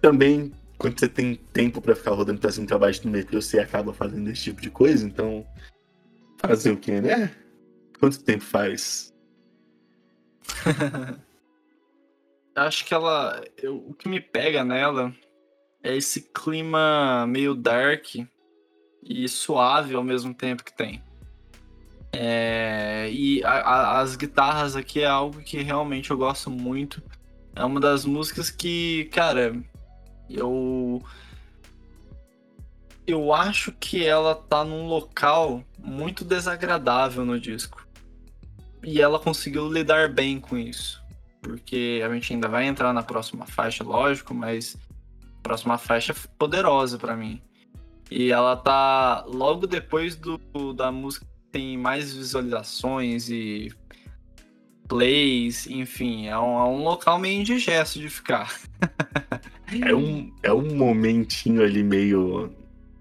[0.01, 3.43] Também, quando você tem tempo para ficar rodando pra cima e pra baixo do metrô,
[3.43, 5.47] você acaba fazendo esse tipo de coisa, então.
[6.39, 7.31] Fazer o que, né?
[8.01, 9.13] Quanto tempo faz?
[12.57, 13.45] Acho que ela.
[13.59, 15.15] Eu, o que me pega nela
[15.85, 18.07] é esse clima meio dark
[19.03, 21.03] e suave ao mesmo tempo que tem.
[22.11, 27.03] É, e a, a, as guitarras aqui é algo que realmente eu gosto muito.
[27.55, 29.55] É uma das músicas que, cara,
[30.31, 31.03] eu.
[33.07, 37.87] Eu acho que ela tá num local muito desagradável no disco.
[38.83, 41.05] E ela conseguiu lidar bem com isso.
[41.43, 44.79] porque a gente ainda vai entrar na próxima faixa, lógico, mas
[45.45, 47.41] próxima faixa é poderosa para mim.
[48.11, 50.39] E ela tá logo depois do,
[50.75, 53.71] da música que tem mais visualizações e
[54.89, 58.53] plays, enfim, é um, é um local meio indigesto de ficar.
[59.85, 62.51] é, um, é um momentinho ali meio.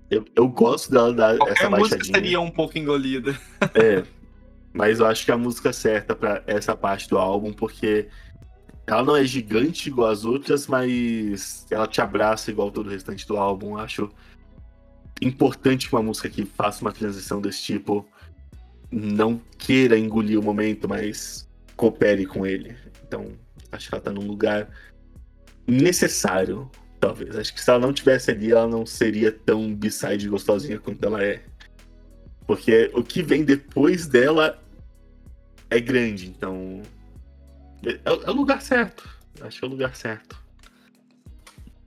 [0.09, 2.15] Eu, eu gosto dela dar Qualquer essa música baixadinha.
[2.15, 3.37] seria um pouco engolida.
[3.73, 4.03] É.
[4.71, 8.07] Mas eu acho que a música certa para essa parte do álbum, porque
[8.86, 13.25] ela não é gigante igual as outras, mas ela te abraça igual todo o restante
[13.25, 13.77] do álbum.
[13.77, 14.09] Acho
[15.21, 18.05] importante que uma música que faça uma transição desse tipo
[18.91, 22.75] não queira engolir o momento, mas coopere com ele.
[23.07, 23.31] Então,
[23.71, 24.69] acho que ela tá num lugar
[25.65, 26.69] necessário,
[26.99, 27.36] talvez.
[27.36, 31.23] Acho que se ela não tivesse ali, ela não seria tão b-side gostosinha quanto ela
[31.23, 31.43] é.
[32.45, 34.61] Porque o que vem depois dela
[35.69, 36.81] é grande, então.
[37.86, 39.09] É, é o lugar certo.
[39.41, 40.41] Acho que é o lugar certo.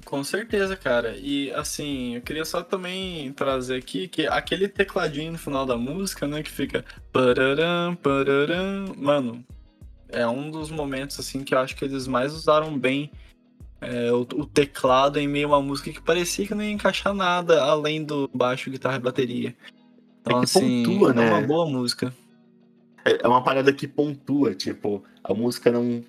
[0.05, 1.17] Com certeza, cara.
[1.17, 6.29] E assim, eu queria só também trazer aqui que aquele tecladinho no final da música,
[6.29, 9.45] né, que fica pararam, pararam, mano,
[10.09, 13.11] é um dos momentos assim que eu acho que eles mais usaram bem
[13.81, 17.13] é, o, o, teclado em meio a uma música que parecia que não ia encaixar
[17.13, 19.57] nada além do baixo, guitarra e bateria.
[20.21, 21.29] Então, é assim, pontua, né?
[21.29, 22.15] é uma boa música.
[23.07, 26.05] É, é uma parada que pontua, tipo, a música não.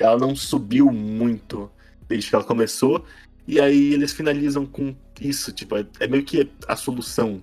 [0.00, 1.70] Ela não subiu muito
[2.08, 3.04] desde que ela começou.
[3.46, 7.42] E aí eles finalizam com isso, tipo, é, é meio que a solução.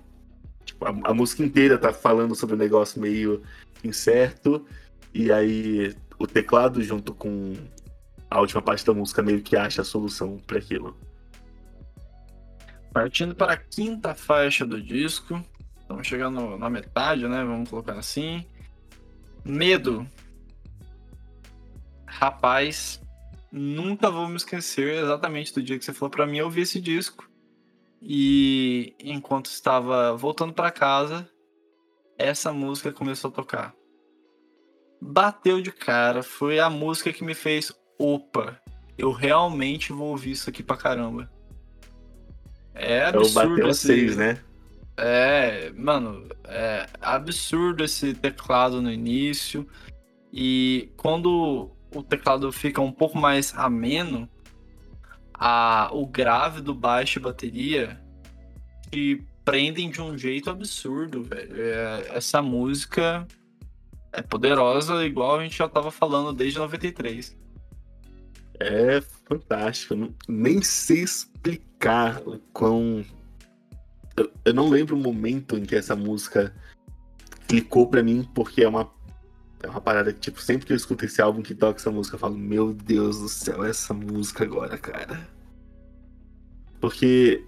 [0.64, 3.42] Tipo, a, a, música inteira tá falando sobre um negócio meio
[3.84, 4.66] incerto.
[5.14, 7.54] E aí o teclado junto com
[8.28, 10.96] a última parte da música meio que acha a solução para aquilo.
[12.92, 15.40] Partindo para a quinta faixa do disco,
[15.80, 17.44] estamos chegando na metade, né?
[17.44, 18.44] Vamos colocar assim.
[19.44, 20.06] Medo.
[22.06, 23.00] Rapaz,
[23.50, 26.80] nunca vou me esquecer exatamente do dia que você falou para mim eu ouvi esse
[26.80, 27.28] disco.
[28.02, 31.28] E enquanto estava voltando para casa,
[32.18, 33.74] essa música começou a tocar.
[35.00, 38.60] Bateu de cara, foi a música que me fez, opa,
[38.98, 41.30] eu realmente vou ouvir isso aqui pra caramba.
[42.74, 43.50] É absurdo.
[43.50, 43.86] bateu esse...
[43.86, 44.42] seis, né?
[44.96, 49.66] É, mano, é absurdo esse teclado no início.
[50.32, 54.28] E quando o teclado fica um pouco mais ameno,
[55.34, 58.00] a, o grave do baixo e bateria
[58.90, 61.54] te prendem de um jeito absurdo, velho.
[61.56, 63.26] É, essa música
[64.12, 67.36] é poderosa, igual a gente já tava falando desde 93.
[68.60, 70.12] É fantástico.
[70.28, 73.04] nem sei explicar o quão
[74.20, 76.54] eu, eu não lembro o momento em que essa música
[77.48, 78.90] clicou para mim, porque é uma,
[79.62, 82.16] é uma parada que, tipo, sempre que eu escuto esse álbum que toca essa música,
[82.16, 85.26] eu falo, meu Deus do céu, essa música agora, cara.
[86.80, 87.42] Porque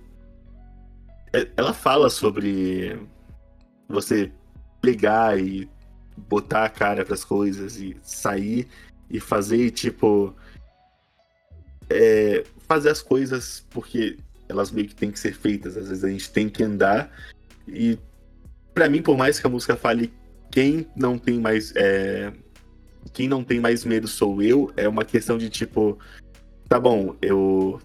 [1.32, 2.98] é, ela fala sobre
[3.86, 4.32] você
[4.80, 5.68] pegar e
[6.16, 8.66] botar a cara para as coisas e sair
[9.10, 10.34] e fazer, tipo.
[11.90, 14.16] É, fazer as coisas porque
[14.52, 15.76] elas meio que têm que ser feitas.
[15.76, 17.10] Às vezes a gente tem que andar.
[17.66, 17.98] E
[18.74, 20.12] para mim, por mais que a música fale
[20.50, 21.72] quem não tem mais.
[21.74, 22.32] É...
[23.12, 25.98] Quem não tem mais medo sou eu, é uma questão de tipo.
[26.68, 27.80] Tá bom, eu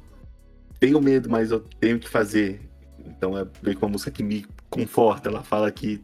[0.80, 2.62] tenho medo, mas eu tenho que fazer.
[3.06, 5.30] Então é meio que uma música que me conforta.
[5.30, 6.02] Ela fala que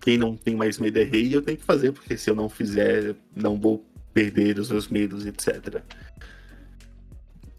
[0.00, 2.34] quem não tem mais medo é rei e eu tenho que fazer, porque se eu
[2.34, 5.82] não fizer, não vou perder os meus medos, etc.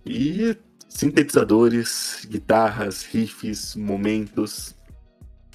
[0.05, 0.57] E
[0.93, 4.75] sintetizadores, guitarras, riffs, momentos.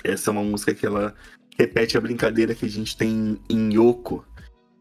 [0.03, 1.15] Essa é uma música que ela
[1.59, 4.25] repete a brincadeira que a gente tem em Yoko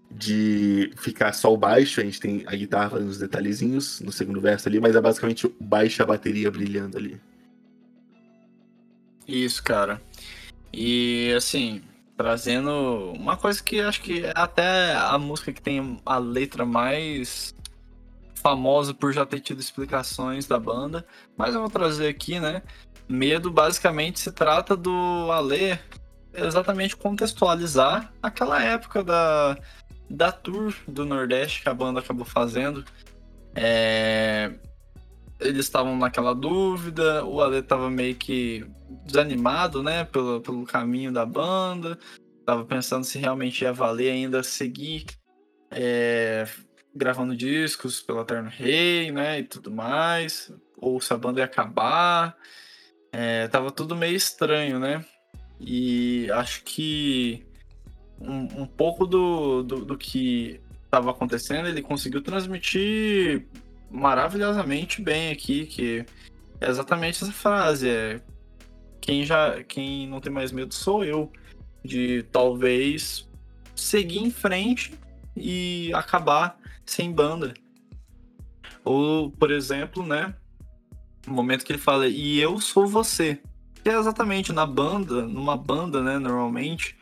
[0.09, 4.67] de ficar só o baixo, a gente tem a guitarra nos detalhezinhos no segundo verso
[4.67, 7.19] ali, mas é basicamente e a bateria brilhando ali.
[9.27, 10.01] Isso, cara.
[10.71, 11.81] E assim,
[12.15, 17.53] trazendo uma coisa que acho que é até a música que tem a letra mais
[18.41, 22.61] famosa por já ter tido explicações da banda, mas eu vou trazer aqui, né?
[23.09, 25.77] Medo basicamente se trata do Alê
[26.33, 29.57] exatamente contextualizar aquela época da,
[30.09, 32.85] da tour do Nordeste que a banda acabou fazendo.
[33.55, 34.53] É...
[35.39, 38.65] Eles estavam naquela dúvida, o Ale estava meio que
[39.05, 41.97] desanimado, né, pelo, pelo caminho da banda,
[42.45, 45.05] tava pensando se realmente ia valer ainda seguir
[45.69, 46.47] é,
[46.97, 52.35] gravando discos pela Eterno Rei, né, e tudo mais, ou se a banda ia acabar.
[53.11, 55.05] É, tava tudo meio estranho, né?
[55.59, 57.45] E acho que
[58.19, 63.47] um, um pouco do, do, do, que estava acontecendo, ele conseguiu transmitir
[63.89, 66.05] maravilhosamente bem aqui, que
[66.59, 68.21] é exatamente essa frase, é
[68.99, 71.31] quem já quem não tem mais medo sou eu
[71.83, 73.27] de talvez
[73.73, 74.93] seguir em frente
[75.35, 77.53] e acabar sem banda.
[78.83, 80.33] Ou, por exemplo, né,
[81.27, 83.39] o momento que ele fala e eu sou você.
[83.83, 86.97] Que é exatamente na banda, numa banda, né, normalmente,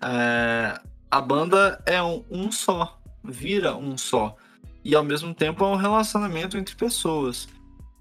[0.00, 4.36] é, a banda é um, um só, vira um só.
[4.84, 7.48] E ao mesmo tempo é um relacionamento entre pessoas.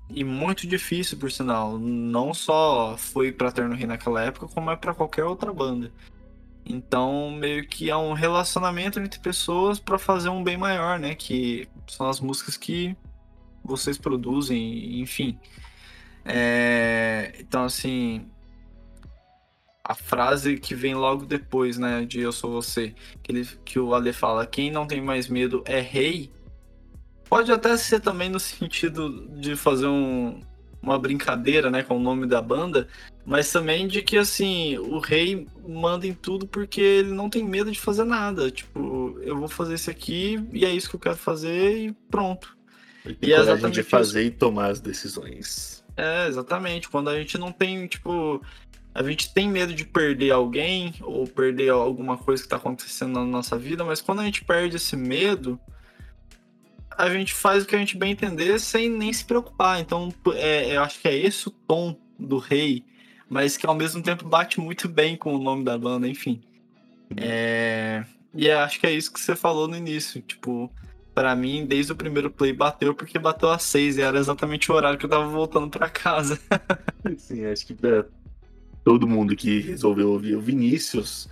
[0.10, 1.78] E muito difícil, por sinal.
[1.78, 5.92] Não só foi pra Terno Rei naquela época, como é para qualquer outra banda.
[6.72, 11.14] Então, meio que é um relacionamento entre pessoas para fazer um bem maior, né?
[11.16, 12.96] Que são as músicas que
[13.64, 15.38] vocês produzem, enfim.
[16.24, 17.34] É...
[17.40, 18.26] Então, assim,
[19.84, 23.94] a frase que vem logo depois, né, de Eu Sou Você, que, ele, que o
[23.94, 26.32] Ale fala, quem não tem mais medo é rei,
[27.28, 30.40] pode até ser também no sentido de fazer um,
[30.82, 32.88] uma brincadeira, né, com o nome da banda,
[33.26, 37.72] mas também de que, assim, o rei manda em tudo porque ele não tem medo
[37.72, 41.18] de fazer nada, tipo, eu vou fazer isso aqui e é isso que eu quero
[41.18, 42.58] fazer e pronto.
[43.06, 44.30] Ele tem e é exatamente de fazer isso.
[44.30, 45.84] e tomar as decisões.
[45.98, 46.90] É, exatamente.
[46.90, 48.42] Quando a gente não tem, tipo,
[48.94, 53.26] a gente tem medo de perder alguém ou perder alguma coisa que está acontecendo na
[53.26, 55.60] nossa vida, mas quando a gente perde esse medo,
[56.98, 59.80] a gente faz o que a gente bem entender sem nem se preocupar.
[59.80, 62.84] Então, é, eu acho que é esse o tom do rei,
[63.32, 66.42] mas que ao mesmo tempo bate muito bem com o nome da banda, enfim.
[67.16, 68.04] É...
[68.34, 70.22] E acho que é isso que você falou no início.
[70.22, 70.70] Tipo,
[71.16, 74.76] para mim, desde o primeiro play bateu, porque bateu às seis e era exatamente o
[74.76, 76.38] horário que eu tava voltando para casa.
[77.18, 78.04] Sim, acho que é,
[78.84, 81.30] todo mundo que resolveu ouvir o Vinícius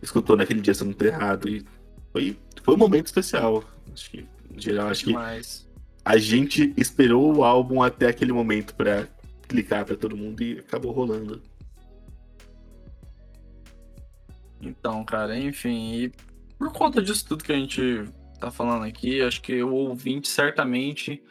[0.00, 1.64] escutou naquele dia sendo errado e
[2.12, 3.64] foi, foi um momento especial.
[3.92, 4.24] Acho que,
[4.54, 5.66] em geral, acho Demais.
[5.68, 9.08] que a gente esperou o álbum até aquele momento para
[9.50, 11.42] clicar para todo mundo e acabou rolando.
[14.62, 16.12] Então, cara, enfim, e
[16.56, 18.04] por conta disso tudo que a gente
[18.38, 21.22] tá falando aqui, acho que o ouvinte certamente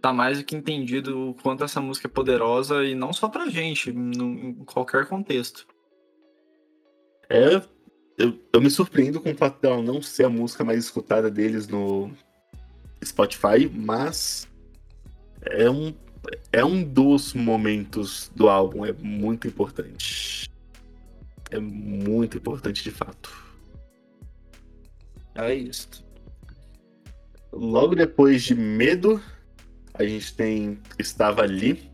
[0.00, 3.50] tá mais do que entendido o quanto essa música é poderosa e não só pra
[3.50, 5.66] gente, no, em qualquer contexto.
[7.28, 7.60] É,
[8.16, 11.68] eu, eu me surpreendo com o fato dela não ser a música mais escutada deles
[11.68, 12.10] no
[13.04, 14.48] Spotify, mas
[15.42, 15.92] é um,
[16.52, 20.50] é um dos momentos do álbum, é muito importante.
[21.50, 23.30] É muito importante de fato.
[25.34, 26.04] É isso.
[27.52, 29.20] Logo depois de Medo,
[29.94, 31.90] a gente tem Estava Ali,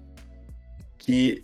[0.98, 1.42] que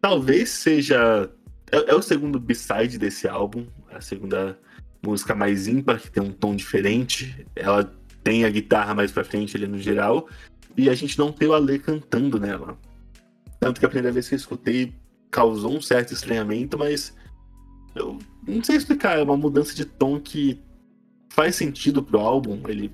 [0.00, 1.30] talvez seja.
[1.70, 4.58] É, é o segundo B-side desse álbum, a segunda
[5.02, 7.46] música mais ímpar, que tem um tom diferente.
[7.54, 7.92] Ela
[8.22, 10.28] tem a guitarra mais pra frente ali no geral.
[10.76, 12.78] E a gente não tem o Ale cantando nela.
[13.60, 14.94] Tanto que a primeira vez que eu escutei
[15.30, 17.16] causou um certo estranhamento, mas
[17.94, 20.60] eu não sei explicar, é uma mudança de tom que
[21.30, 22.92] faz sentido pro álbum, ele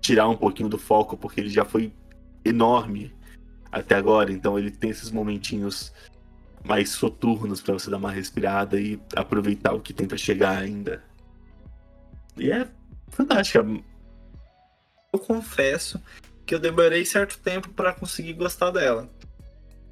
[0.00, 1.92] tirar um pouquinho do foco, porque ele já foi
[2.44, 3.12] enorme
[3.70, 5.92] até agora, então ele tem esses momentinhos
[6.64, 11.02] mais soturnos para você dar uma respirada e aproveitar o que tem para chegar ainda.
[12.36, 12.68] E é
[13.08, 13.64] fantástica.
[15.12, 16.00] Eu confesso
[16.50, 19.08] que eu demorei certo tempo para conseguir gostar dela.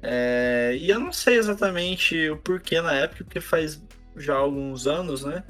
[0.01, 0.75] É...
[0.77, 3.81] e eu não sei exatamente o porquê na época, porque faz
[4.17, 5.41] já alguns anos, né?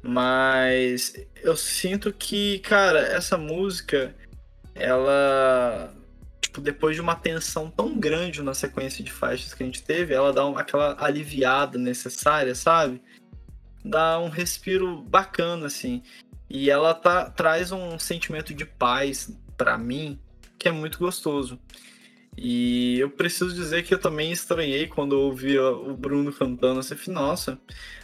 [0.00, 4.14] Mas eu sinto que, cara, essa música,
[4.76, 5.92] ela
[6.40, 10.14] tipo, depois de uma tensão tão grande na sequência de faixas que a gente teve,
[10.14, 13.02] ela dá uma, aquela aliviada necessária, sabe?
[13.84, 16.00] Dá um respiro bacana, assim.
[16.48, 20.16] E ela tá, traz um sentimento de paz para mim
[20.58, 21.58] que é muito gostoso.
[22.36, 27.10] E eu preciso dizer que eu também estranhei quando eu ouvi o Bruno cantando assim,
[27.10, 27.58] nossa,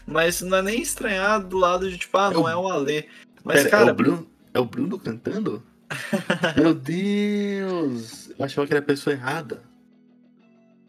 [0.06, 3.04] mas não é nem estranhar do lado de tipo, ah, não é o Alê.
[3.44, 3.88] Mas, Pera, cara.
[3.90, 5.62] É o, Bruno, é o Bruno cantando?
[6.56, 8.30] Meu Deus!
[8.36, 9.62] Eu achava que era a pessoa errada.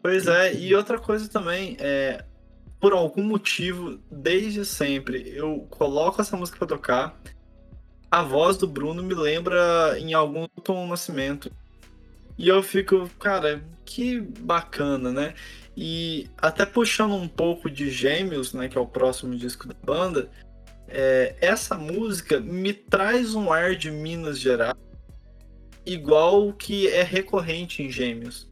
[0.02, 2.24] Pois é, e outra coisa também, é,
[2.80, 7.20] por algum motivo, desde sempre, eu coloco essa música pra tocar.
[8.16, 11.52] A voz do Bruno me lembra em algum Tom Nascimento.
[12.38, 15.34] E eu fico, cara, que bacana, né?
[15.76, 20.30] E até puxando um pouco de Gêmeos, né, que é o próximo disco da banda,
[20.88, 24.78] é, essa música me traz um ar de Minas Gerais
[25.84, 28.50] igual que é recorrente em Gêmeos.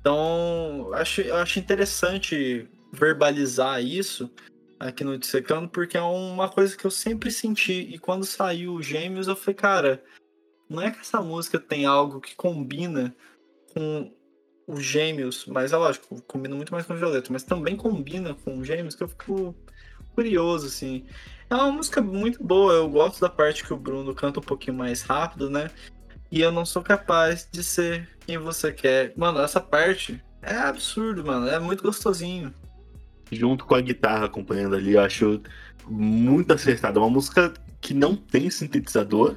[0.00, 4.28] Então, acho, acho interessante verbalizar isso,
[4.80, 7.82] aqui no Dissecando, porque é uma coisa que eu sempre senti.
[7.92, 10.02] E quando saiu o Gêmeos, eu falei, cara,
[10.68, 13.14] não é que essa música tem algo que combina
[13.74, 14.10] com
[14.66, 18.58] os Gêmeos, mas é lógico, combina muito mais com o Violeta, mas também combina com
[18.58, 19.54] os Gêmeos, que eu fico
[20.14, 21.04] curioso, assim.
[21.50, 24.76] É uma música muito boa, eu gosto da parte que o Bruno canta um pouquinho
[24.76, 25.70] mais rápido, né?
[26.30, 29.12] E eu não sou capaz de ser quem você quer.
[29.16, 31.48] Mano, essa parte é absurdo, mano.
[31.48, 32.54] É muito gostosinho.
[33.30, 35.40] Junto com a guitarra acompanhando ali, eu acho
[35.88, 36.98] muito acertada.
[36.98, 39.36] Uma música que não tem sintetizador.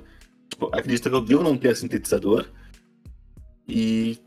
[0.50, 2.48] Tipo, acredito que eu não tenha sintetizador.
[3.68, 4.18] E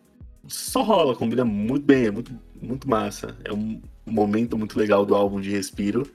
[0.47, 3.37] só rola, combina muito bem, é muito, muito massa.
[3.45, 6.11] É um momento muito legal do álbum de Respiro.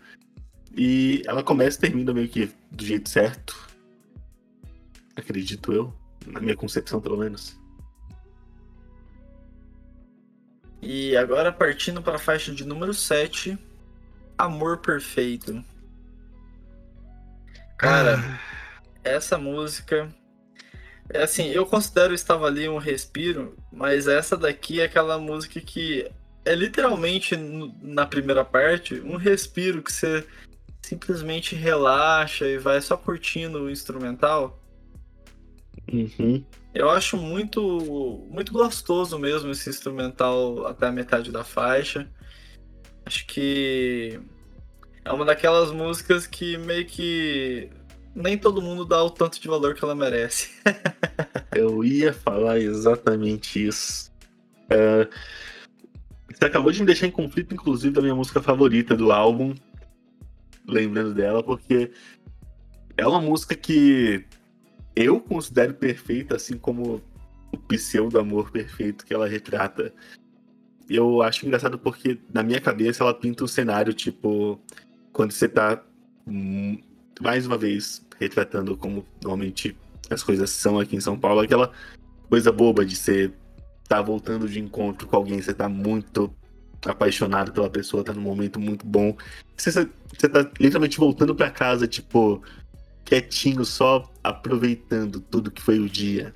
[0.76, 3.70] E ela começa e termina meio que do jeito certo.
[5.16, 5.94] Acredito eu.
[6.28, 7.60] Na minha concepção, pelo menos.
[10.82, 13.58] E agora partindo para a faixa de número 7,
[14.38, 15.64] Amor Perfeito.
[17.78, 18.40] Cara, ah.
[19.04, 20.10] essa música.
[21.10, 26.10] É assim, eu considero Estava Ali um respiro, mas essa daqui é aquela música que
[26.46, 30.26] é literalmente, na primeira parte, um respiro que você
[30.82, 34.61] simplesmente relaxa e vai só curtindo o instrumental.
[35.92, 36.44] Uhum.
[36.74, 42.10] Eu acho muito, muito gostoso mesmo esse instrumental até a metade da faixa.
[43.06, 44.20] Acho que
[45.04, 47.70] é uma daquelas músicas que meio que
[48.16, 50.50] nem todo mundo dá o tanto de valor que ela merece.
[51.56, 54.12] Eu ia falar exatamente isso.
[54.70, 55.08] É...
[56.34, 59.54] Você acabou de me deixar em conflito, inclusive, da minha música favorita do álbum.
[60.68, 61.92] Lembrando dela, porque
[62.98, 64.26] é uma música que
[64.96, 67.02] eu considero perfeita, assim como
[67.52, 69.94] o pseudo-amor perfeito que ela retrata.
[70.90, 74.60] Eu acho engraçado porque, na minha cabeça, ela pinta um cenário, tipo,
[75.14, 75.82] quando você tá,
[76.28, 76.78] hum,
[77.22, 79.76] mais uma vez, retratando como normalmente
[80.10, 81.72] as coisas são aqui em São Paulo, aquela
[82.30, 83.32] coisa boba de você
[83.88, 86.34] tá voltando de encontro com alguém, você tá muito
[86.86, 89.16] apaixonado pela pessoa, tá num momento muito bom.
[89.56, 92.42] Você, você tá literalmente voltando para casa, tipo,
[93.12, 96.34] quietinho, só aproveitando tudo que foi o dia.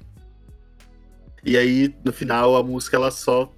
[1.46, 3.50] E aí, no final, a música ela só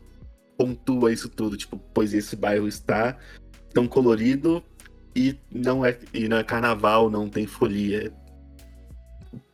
[0.56, 3.18] pontua isso tudo, tipo, pois esse bairro está
[3.74, 4.64] tão colorido
[5.16, 8.14] e não é, e não é carnaval, não tem folia.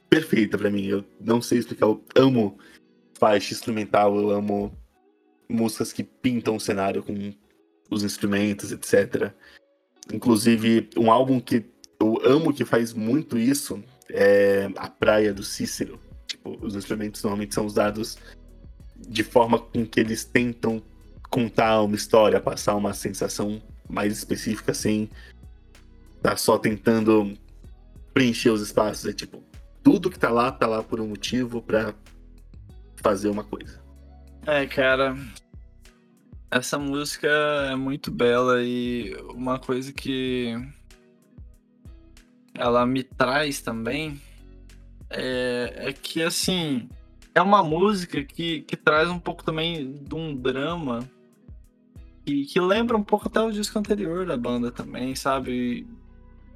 [0.10, 2.58] Perfeita para mim, eu não sei explicar, eu amo
[3.18, 4.78] faixa instrumental, eu amo
[5.48, 7.34] músicas que pintam o cenário com
[7.90, 9.32] os instrumentos, etc.
[10.12, 11.73] Inclusive, um álbum que
[12.04, 16.00] eu amo que faz muito isso é a praia do Cícero.
[16.28, 18.18] Tipo, os instrumentos normalmente são usados
[18.96, 20.82] de forma com que eles tentam
[21.30, 25.10] contar uma história, passar uma sensação mais específica, sem
[26.22, 27.34] tá só tentando
[28.14, 29.06] preencher os espaços.
[29.06, 29.44] É tipo,
[29.82, 31.94] tudo que tá lá, tá lá por um motivo para
[32.98, 33.82] fazer uma coisa.
[34.46, 35.18] É, cara.
[36.52, 37.28] Essa música
[37.72, 40.56] é muito bela e uma coisa que
[42.56, 44.22] ela me traz também
[45.10, 46.90] é, é que, assim,
[47.34, 51.08] é uma música que, que traz um pouco também de um drama
[52.26, 55.88] e que lembra um pouco até o disco anterior da banda também, sabe?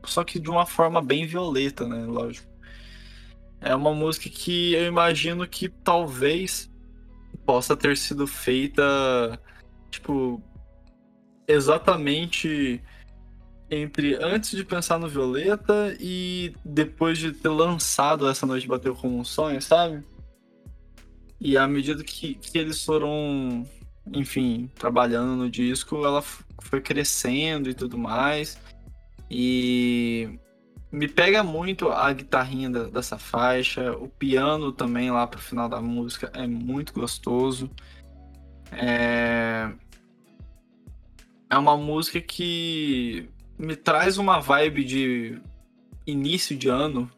[0.03, 2.05] Só que de uma forma bem violeta, né?
[2.05, 2.47] Lógico.
[3.59, 6.71] É uma música que eu imagino que talvez
[7.45, 8.83] possa ter sido feita,
[9.89, 10.41] tipo,
[11.47, 12.81] exatamente
[13.69, 19.19] entre antes de pensar no Violeta e depois de ter lançado Essa Noite Bateu Como
[19.19, 20.03] um Sonho, sabe?
[21.39, 23.63] E à medida que, que eles foram,
[24.13, 26.21] enfim, trabalhando no disco, ela
[26.61, 28.57] foi crescendo e tudo mais.
[29.29, 30.39] E
[30.91, 35.81] me pega muito a guitarrinha da, dessa faixa, o piano também lá pro final da
[35.81, 37.69] música é muito gostoso.
[38.71, 39.69] É,
[41.49, 45.41] é uma música que me traz uma vibe de
[46.05, 47.11] início de ano,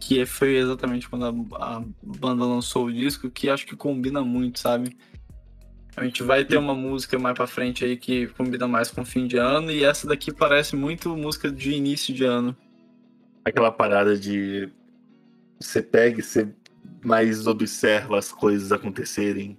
[0.00, 4.58] que foi exatamente quando a, a, banda lançou o disco, que acho que combina muito,
[4.58, 4.96] sabe?
[5.96, 9.26] A gente vai ter uma música mais pra frente aí que combina mais com fim
[9.26, 12.56] de ano, e essa daqui parece muito música de início de ano.
[13.44, 14.68] Aquela parada de
[15.60, 16.48] você pega e você
[17.04, 19.58] mais observa as coisas acontecerem.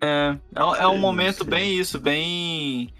[0.00, 2.92] É, é, é um momento bem isso, bem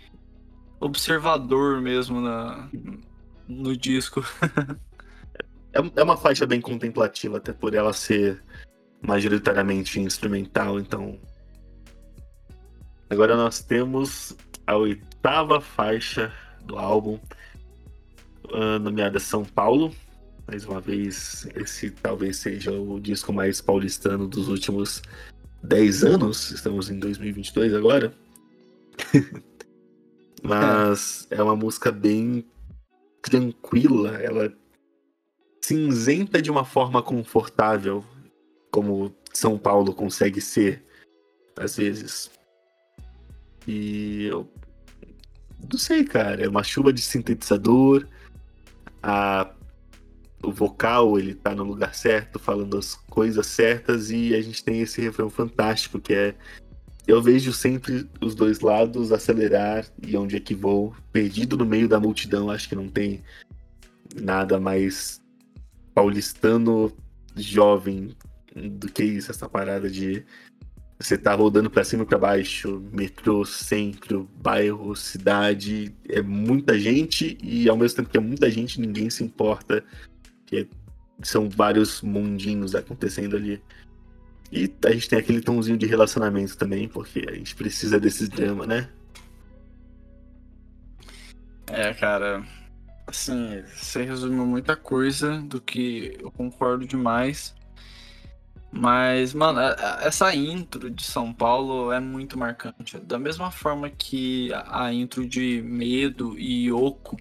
[0.80, 2.68] observador mesmo na,
[3.46, 4.24] no disco.
[5.72, 8.42] é, é uma faixa bem contemplativa, até por ela ser
[9.02, 11.18] majoritariamente instrumental, então.
[13.08, 16.32] Agora nós temos a oitava faixa
[16.64, 17.18] do álbum.
[18.46, 19.94] Uh, nomeada São Paulo.
[20.46, 25.02] Mais uma vez, esse talvez seja o disco mais paulistano dos últimos
[25.62, 26.50] 10 anos.
[26.50, 28.12] Estamos em 2022 agora.
[30.42, 31.36] Mas é.
[31.36, 32.44] é uma música bem
[33.22, 34.52] tranquila, ela
[35.62, 38.04] cinzenta de uma forma confortável,
[38.70, 40.82] como São Paulo consegue ser
[41.56, 42.30] às vezes.
[43.68, 44.48] E eu
[45.70, 48.06] não sei, cara, é uma chuva de sintetizador,
[49.02, 49.54] a
[50.42, 54.80] o vocal ele tá no lugar certo, falando as coisas certas e a gente tem
[54.80, 56.34] esse refrão fantástico que é
[57.10, 61.88] eu vejo sempre os dois lados acelerar e onde é que vou, perdido no meio
[61.88, 63.22] da multidão, acho que não tem
[64.14, 65.20] nada mais
[65.94, 66.92] paulistano
[67.34, 68.16] jovem
[68.54, 70.24] do que isso, essa parada de
[71.00, 77.38] você tá rodando para cima e para baixo, metrô, centro, bairro, cidade, é muita gente
[77.42, 79.82] e ao mesmo tempo que é muita gente, ninguém se importa,
[80.44, 80.68] que
[81.22, 83.62] são vários mundinhos acontecendo ali.
[84.52, 88.66] E a gente tem aquele tomzinho de relacionamento também, porque a gente precisa desse drama,
[88.66, 88.88] né?
[91.68, 92.42] É, cara.
[93.06, 97.54] Assim, você resumiu muita coisa do que eu concordo demais.
[98.72, 99.60] Mas, mano,
[100.00, 102.98] essa intro de São Paulo é muito marcante.
[102.98, 107.16] Da mesma forma que a intro de Medo e Oco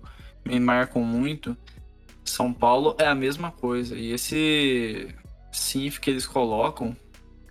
[0.45, 1.57] me marcam muito,
[2.23, 3.95] São Paulo é a mesma coisa.
[3.95, 5.07] E esse
[5.51, 6.95] synth que eles colocam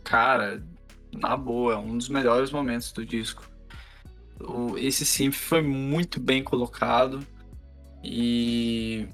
[0.09, 0.63] cara,
[1.13, 3.47] na boa, é um dos melhores momentos do disco.
[4.41, 7.21] O, esse synth foi muito bem colocado
[8.03, 9.07] e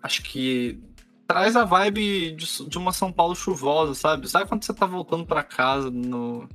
[0.00, 0.80] acho que
[1.26, 4.28] traz a vibe de, de, uma São Paulo chuvosa, sabe?
[4.28, 6.48] Sabe quando você tá voltando para casa no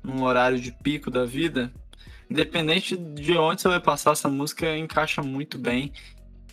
[0.00, 1.72] num horário de pico da vida?
[2.30, 5.92] Independente de onde você vai passar, essa música encaixa muito bem.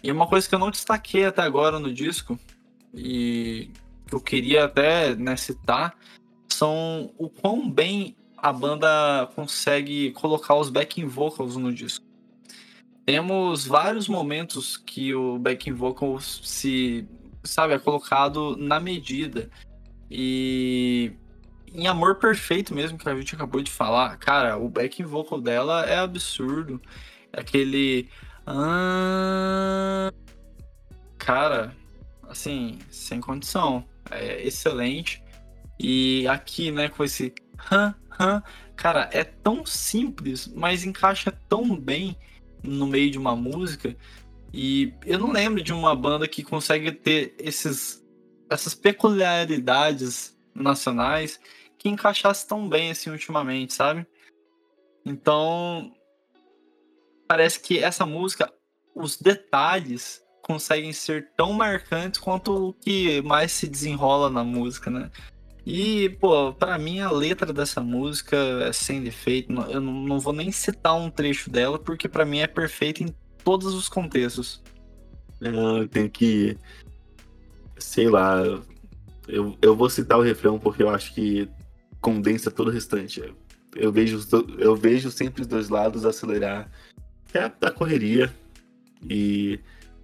[0.01, 2.39] E é uma coisa que eu não destaquei até agora no disco
[2.93, 3.69] e
[4.07, 5.95] que eu queria até né, citar
[6.53, 12.03] são o quão bem a banda consegue colocar os backing vocals no disco.
[13.05, 17.07] Temos vários momentos que o backing vocal se,
[17.43, 19.49] sabe, é colocado na medida.
[20.09, 21.13] E
[21.73, 25.85] em Amor Perfeito mesmo, que a gente acabou de falar, cara, o backing vocal dela
[25.85, 26.81] é absurdo.
[27.31, 28.09] É aquele.
[28.45, 30.11] Ah,
[31.17, 31.75] cara,
[32.27, 33.85] assim, sem condição.
[34.09, 35.23] É excelente.
[35.83, 37.33] E aqui, né, com esse
[37.71, 38.43] hã, hã,
[38.75, 42.15] cara, é tão simples, mas encaixa tão bem
[42.61, 43.97] no meio de uma música.
[44.53, 48.05] E eu não lembro de uma banda que consegue ter esses,
[48.47, 51.39] essas peculiaridades nacionais
[51.79, 54.05] que encaixasse tão bem assim ultimamente, sabe?
[55.03, 55.91] Então,
[57.27, 58.53] parece que essa música,
[58.93, 65.09] os detalhes conseguem ser tão marcantes quanto o que mais se desenrola na música, né?
[65.65, 69.53] E, pô, pra mim a letra dessa música é sem defeito.
[69.69, 73.73] Eu não vou nem citar um trecho dela, porque para mim é perfeita em todos
[73.73, 74.61] os contextos.
[75.39, 76.57] Eu tenho que.
[77.77, 78.41] Sei lá.
[79.27, 81.47] Eu, eu vou citar o refrão porque eu acho que
[81.99, 83.23] condensa todo o restante.
[83.75, 84.19] Eu vejo,
[84.57, 86.69] eu vejo sempre os dois lados acelerar.
[87.33, 88.33] É a, correria.
[89.09, 89.59] E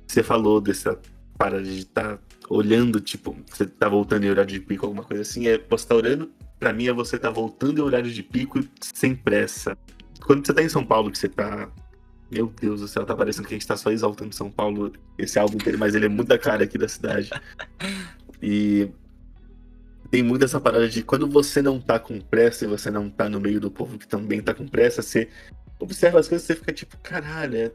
[0.07, 0.99] você falou dessa
[1.37, 5.21] parada de estar tá olhando, tipo, você tá voltando em horário de pico, alguma coisa
[5.21, 8.59] assim, é você tá olhando, pra mim é você tá voltando em horário de pico
[8.81, 9.77] sem pressa.
[10.25, 11.69] Quando você tá em São Paulo, que você tá.
[12.29, 15.39] Meu Deus do céu, tá parecendo que a gente tá só exaltando São Paulo, esse
[15.39, 17.29] álbum dele, mas ele é muito da cara aqui da cidade.
[18.41, 18.89] E
[20.11, 23.29] tem muito essa parada de quando você não tá com pressa e você não tá
[23.29, 25.29] no meio do povo que também tá com pressa, você
[25.79, 27.71] observa as coisas e você fica tipo, caralho, é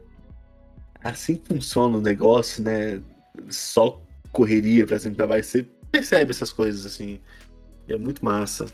[1.03, 3.01] assim funciona o negócio, né?
[3.49, 3.99] Só
[4.33, 7.21] correria pra cima pra baixo, você percebe essas coisas, assim.
[7.87, 8.65] É muito massa.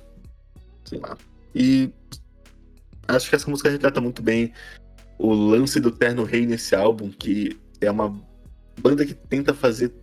[0.85, 1.15] Sei lá.
[1.53, 1.91] E
[3.07, 4.53] acho que essa música retrata muito bem
[5.19, 8.19] o lance do Terno Rei nesse álbum, que é uma
[8.81, 9.93] banda que tenta fazer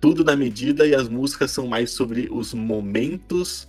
[0.00, 3.68] tudo na medida e as músicas são mais sobre os momentos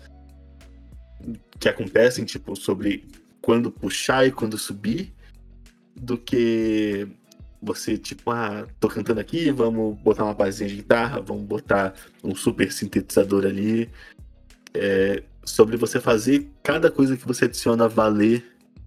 [1.60, 3.06] que acontecem, tipo, sobre
[3.42, 5.14] quando puxar e quando subir,
[5.94, 7.08] do que
[7.62, 11.94] você, tipo, ah, tô cantando aqui, vamos botar uma basezinha de guitarra, vamos botar
[12.24, 13.90] um super sintetizador ali.
[14.74, 18.46] É, sobre você fazer cada coisa que você adiciona valer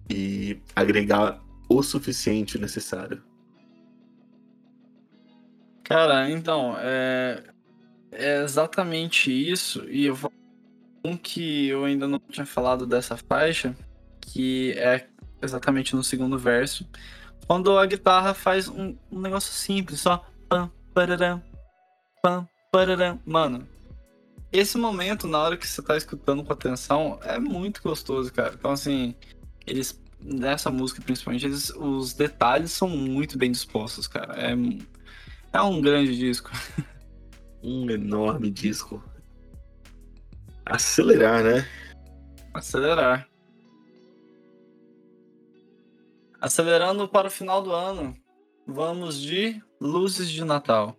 [0.09, 3.21] e agregar o suficiente necessário.
[5.83, 7.43] Cara, então, é,
[8.11, 9.85] é exatamente isso.
[9.87, 10.31] E eu vou
[11.03, 13.75] um que eu ainda não tinha falado dessa faixa,
[14.19, 15.05] que é
[15.41, 16.87] exatamente no segundo verso,
[17.47, 21.41] quando a guitarra faz um, um negócio simples, só pam, pararam,
[22.21, 23.19] pam, pararam.
[23.25, 23.67] Mano,
[24.51, 28.53] esse momento, na hora que você tá escutando com atenção, é muito gostoso, cara.
[28.57, 29.13] Então, assim,
[29.67, 34.33] eles, nessa música principalmente, eles, os detalhes são muito bem dispostos, cara.
[34.35, 34.55] É,
[35.53, 36.51] é um grande disco.
[37.67, 39.03] Um enorme disco.
[40.63, 41.67] Acelerar, né?
[42.53, 43.27] Acelerar.
[46.45, 48.15] Acelerando para o final do ano,
[48.67, 50.95] vamos de Luzes de Natal.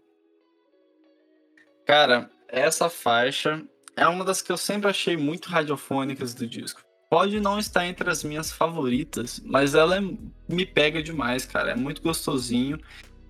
[1.86, 3.62] Cara, essa faixa
[3.96, 6.82] é uma das que eu sempre achei muito radiofônicas do disco.
[7.08, 10.00] Pode não estar entre as minhas favoritas, mas ela é,
[10.48, 11.70] me pega demais, cara.
[11.70, 12.80] É muito gostosinho.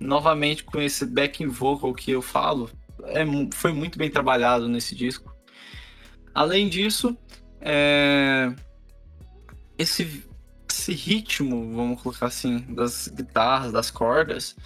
[0.01, 2.71] Novamente com esse backing vocal que eu falo,
[3.03, 5.37] é, foi muito bem trabalhado nesse disco.
[6.35, 7.15] Além disso,
[7.61, 8.55] é,
[9.77, 10.25] esse,
[10.87, 14.57] esse ritmo, vamos colocar assim, das guitarras, das cordas,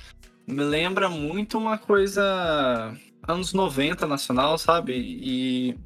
[0.46, 2.94] me lembra muito uma coisa
[3.26, 4.92] anos 90 nacional, sabe?
[4.94, 5.78] E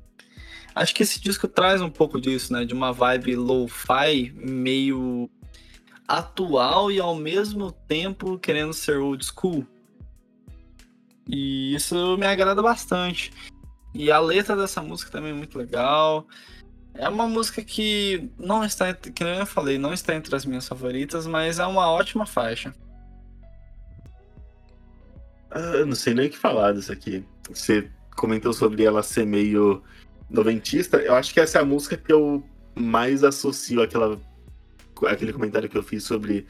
[0.74, 2.64] acho que esse disco traz um pouco disso, né?
[2.64, 5.30] De uma vibe lo-fi meio
[6.08, 9.66] atual e ao mesmo tempo querendo ser old school.
[11.28, 13.32] E isso me agrada bastante.
[13.94, 16.26] E a letra dessa música também é muito legal.
[16.94, 21.26] É uma música que não está, que eu falei, não está entre as minhas favoritas,
[21.26, 22.72] mas é uma ótima faixa.
[25.50, 27.24] Ah, eu não sei nem o que falar disso aqui.
[27.48, 29.82] Você comentou sobre ela ser meio
[30.30, 30.98] noventista.
[30.98, 34.20] Eu acho que essa é a música que eu mais associo àquela,
[35.06, 36.46] àquele comentário que eu fiz sobre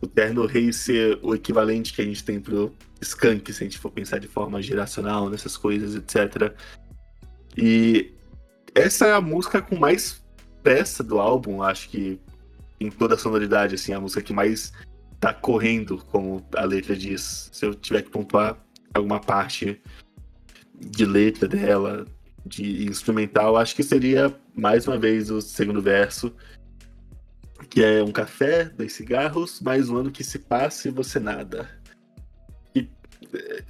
[0.00, 3.78] o Terno Rei ser o equivalente que a gente tem pro Skunk, se a gente
[3.78, 6.54] for pensar de forma geracional nessas coisas, etc.
[7.56, 8.14] E
[8.74, 10.22] essa é a música com mais
[10.62, 12.20] peça do álbum, acho que
[12.80, 14.72] em toda a sonoridade, assim, a música que mais
[15.18, 17.50] tá correndo, como a letra diz.
[17.52, 18.56] Se eu tiver que pontuar
[18.94, 19.80] alguma parte
[20.74, 22.06] de letra dela,
[22.44, 26.34] de instrumental, acho que seria mais uma vez o segundo verso,
[27.68, 31.68] que é um café, dois cigarros, mais um ano que se passa e você nada.
[32.74, 32.88] E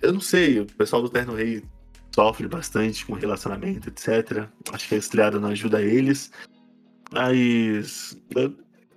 [0.01, 1.65] eu não sei, o pessoal do Terno Rei
[2.15, 4.49] sofre bastante com relacionamento, etc.
[4.73, 6.31] Acho que a estreada não ajuda eles.
[7.13, 8.17] Mas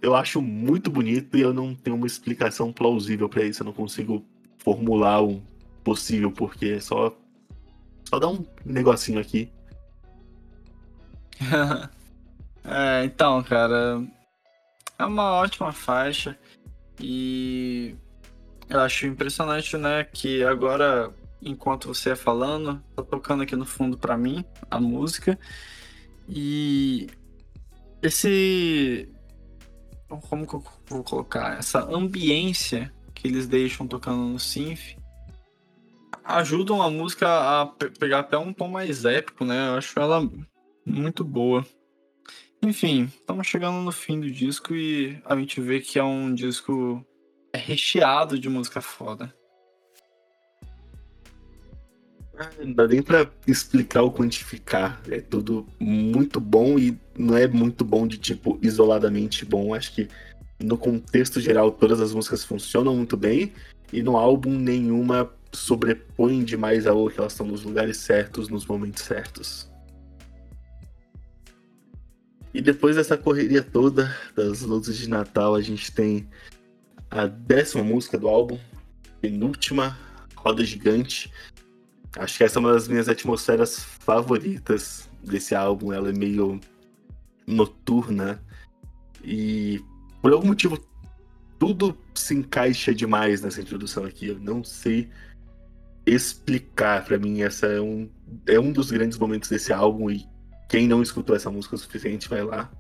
[0.01, 3.61] eu acho muito bonito e eu não tenho uma explicação plausível para isso.
[3.61, 4.26] Eu não consigo
[4.59, 5.41] formular um
[5.84, 7.16] possível porque só
[8.09, 9.51] só dá um negocinho aqui.
[12.64, 14.03] é, então, cara,
[14.99, 16.38] é uma ótima faixa
[16.99, 17.95] e
[18.70, 21.11] eu acho impressionante, né, que agora
[21.45, 25.37] enquanto você é falando, tá tocando aqui no fundo para mim a música
[26.27, 27.07] e
[28.01, 29.09] esse
[30.29, 31.57] como que eu vou colocar?
[31.57, 34.95] Essa ambiência que eles deixam tocando no synth
[36.23, 37.65] ajudam a música a
[37.99, 39.69] pegar até um tom mais épico, né?
[39.69, 40.29] Eu acho ela
[40.85, 41.65] muito boa.
[42.61, 47.05] Enfim, estamos chegando no fim do disco e a gente vê que é um disco
[47.53, 49.33] recheado de música foda.
[52.59, 55.01] Não dá nem pra explicar ou quantificar.
[55.09, 59.73] É tudo muito bom e não é muito bom de tipo isoladamente bom.
[59.73, 60.07] Acho que
[60.59, 63.53] no contexto geral todas as músicas funcionam muito bem
[63.91, 67.21] e no álbum nenhuma sobrepõe demais a outra.
[67.21, 69.71] Elas estão nos lugares certos, nos momentos certos.
[72.53, 76.27] E depois dessa correria toda das luzes de Natal, a gente tem
[77.09, 78.59] a décima música do álbum,
[79.21, 79.97] penúltima,
[80.36, 81.31] Roda Gigante.
[82.18, 85.91] Acho que essa é uma das minhas atmosferas favoritas desse álbum.
[85.91, 86.59] Ela é meio
[87.47, 88.41] noturna
[89.24, 89.84] e
[90.22, 90.78] por algum motivo
[91.59, 94.28] tudo se encaixa demais nessa introdução aqui.
[94.28, 95.09] Eu não sei
[96.05, 97.03] explicar.
[97.03, 98.09] Para mim, essa é um,
[98.45, 100.28] é um dos grandes momentos desse álbum e
[100.70, 102.72] quem não escutou essa música o suficiente, vai lá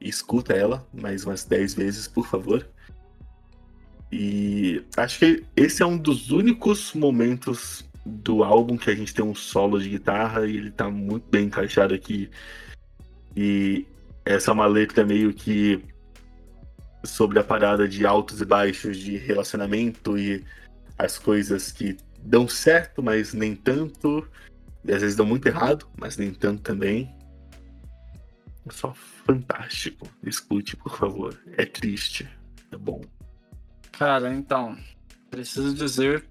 [0.00, 2.66] e escuta ela mais umas 10 vezes, por favor.
[4.10, 9.24] E acho que esse é um dos únicos momentos do álbum que a gente tem
[9.24, 12.30] um solo de guitarra e ele tá muito bem encaixado aqui.
[13.36, 13.86] E
[14.24, 15.82] essa é uma letra meio que
[17.04, 20.44] sobre a parada de altos e baixos de relacionamento e
[20.98, 24.26] as coisas que dão certo, mas nem tanto.
[24.84, 27.14] E às vezes dão muito errado, mas nem tanto também.
[28.66, 30.08] É só fantástico.
[30.22, 31.38] Escute, por favor.
[31.56, 32.28] É triste.
[32.70, 33.00] É bom.
[33.92, 34.76] Cara, então,
[35.30, 36.24] preciso dizer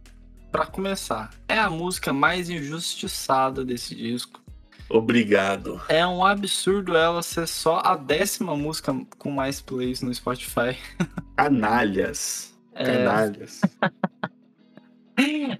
[0.52, 4.42] para começar, é a música mais injustiçada desse disco.
[4.90, 5.82] Obrigado.
[5.88, 10.78] É um absurdo ela ser só a décima música com mais plays no Spotify.
[11.38, 12.54] Canalhas.
[12.76, 13.62] Canalhas.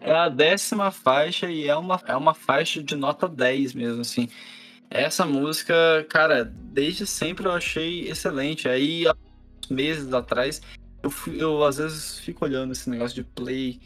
[0.02, 4.28] É a décima faixa e é uma, é uma faixa de nota 10 mesmo, assim.
[4.90, 5.74] Essa música,
[6.10, 8.68] cara, desde sempre eu achei excelente.
[8.68, 9.16] Aí, há
[9.70, 10.62] meses atrás,
[11.02, 13.80] eu, fui, eu às vezes fico olhando esse negócio de play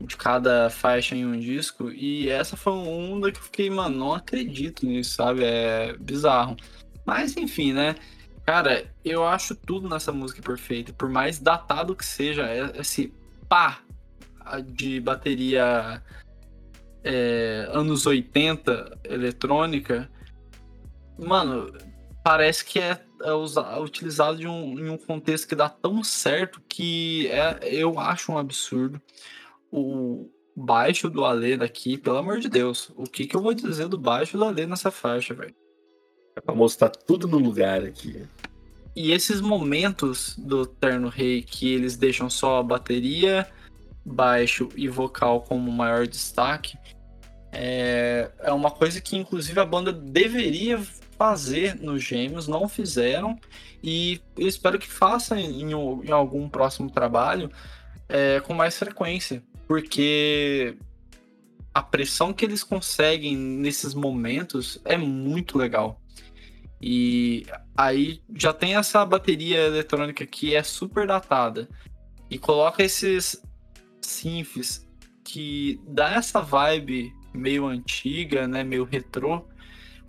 [0.00, 4.14] de cada faixa em um disco, e essa foi uma que eu fiquei, mano, não
[4.14, 5.42] acredito nisso, sabe?
[5.44, 6.56] É bizarro.
[7.04, 7.94] Mas enfim, né?
[8.44, 10.94] Cara, eu acho tudo nessa música perfeito.
[10.94, 13.12] Por mais datado que seja, é, esse
[13.48, 13.80] pá
[14.64, 16.00] de bateria
[17.02, 20.08] é, anos 80 eletrônica,
[21.18, 21.72] mano,
[22.22, 26.60] parece que é, é usa, utilizado de um, em um contexto que dá tão certo
[26.68, 29.00] que é, eu acho um absurdo.
[29.70, 33.88] O baixo do Alê daqui, pelo amor de Deus, o que, que eu vou dizer
[33.88, 35.54] do baixo do Alê nessa faixa, velho?
[36.34, 38.26] É pra mostrar tudo no lugar aqui.
[38.94, 43.46] E esses momentos do Terno Rei que eles deixam só a bateria
[44.06, 46.78] baixo e vocal como maior destaque,
[47.52, 50.80] é, é uma coisa que inclusive a banda deveria
[51.18, 53.38] fazer nos Gêmeos, não fizeram,
[53.82, 57.50] e eu espero que faça em, em algum próximo trabalho
[58.08, 60.76] é, com mais frequência, porque
[61.74, 66.00] a pressão que eles conseguem nesses momentos é muito legal.
[66.80, 67.46] E
[67.76, 71.68] aí já tem essa bateria eletrônica que é super datada.
[72.30, 73.42] E coloca esses
[74.00, 74.86] synths
[75.24, 79.44] que dá essa vibe meio antiga, né, meio retrô,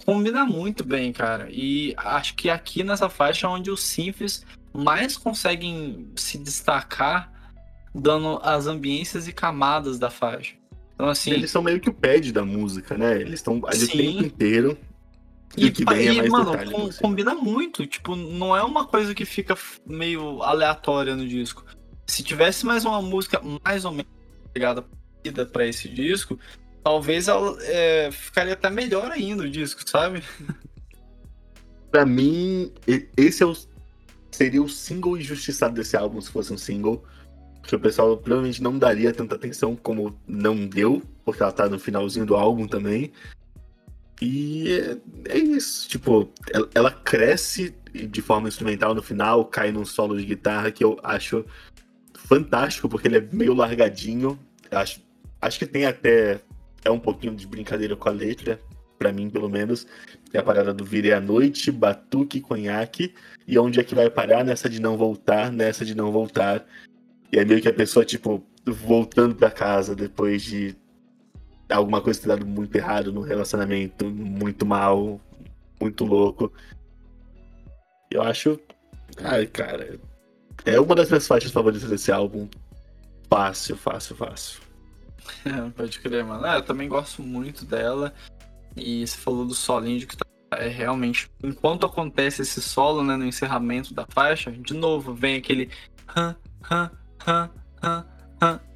[0.05, 1.49] combina muito bem, cara.
[1.51, 7.31] E acho que aqui nessa faixa é onde os synths mais conseguem se destacar,
[7.93, 10.55] dando as ambiências e camadas da faixa.
[10.93, 11.31] Então, assim.
[11.31, 13.21] Eles são meio que o pad da música, né?
[13.21, 14.77] Eles estão ali o tempo inteiro.
[15.55, 17.85] E, que vem e, é mano, com, combina muito.
[17.85, 21.63] Tipo, não é uma coisa que fica meio aleatória no disco
[22.07, 24.11] se tivesse mais uma música mais ou menos
[24.55, 24.85] ligada
[25.51, 26.39] para esse disco,
[26.81, 30.23] talvez ela é, ficaria até melhor ainda o disco, sabe?
[31.91, 32.71] Para mim,
[33.15, 33.55] esse é o,
[34.31, 37.03] seria o single injustiçado desse álbum se fosse um single.
[37.67, 41.77] Que o pessoal provavelmente não daria tanta atenção como não deu, porque ela tá no
[41.77, 43.11] finalzinho do álbum também.
[44.21, 49.85] E é, é isso, tipo, ela, ela, cresce de forma instrumental no final, cai num
[49.85, 51.45] solo de guitarra que eu acho
[52.15, 54.39] fantástico, porque ele é meio largadinho.
[54.71, 55.01] Acho,
[55.39, 56.41] acho que tem até
[56.83, 58.59] é um pouquinho de brincadeira com a letra,
[58.97, 59.85] para mim, pelo menos.
[60.33, 63.13] É a parada do virei à noite, batuque, conhaque.
[63.47, 66.65] E onde é que vai parar nessa de não voltar, nessa de não voltar.
[67.31, 70.75] E é meio que a pessoa, tipo, voltando para casa depois de
[71.69, 75.19] alguma coisa ter dado muito errado no relacionamento, muito mal,
[75.79, 76.51] muito louco.
[78.09, 78.59] Eu acho.
[79.23, 79.99] Ai, cara,
[80.65, 82.47] é uma das minhas faixas favoritas desse álbum.
[83.29, 84.61] Fácil, fácil, fácil.
[85.75, 86.45] Pode crer, mano.
[86.45, 88.13] É, eu também gosto muito dela.
[88.75, 91.29] E você falou do solinho que tá, é realmente.
[91.43, 95.69] Enquanto acontece esse solo, né, no encerramento da faixa, de novo vem aquele.
[96.15, 96.35] Hã,
[96.71, 96.91] hã,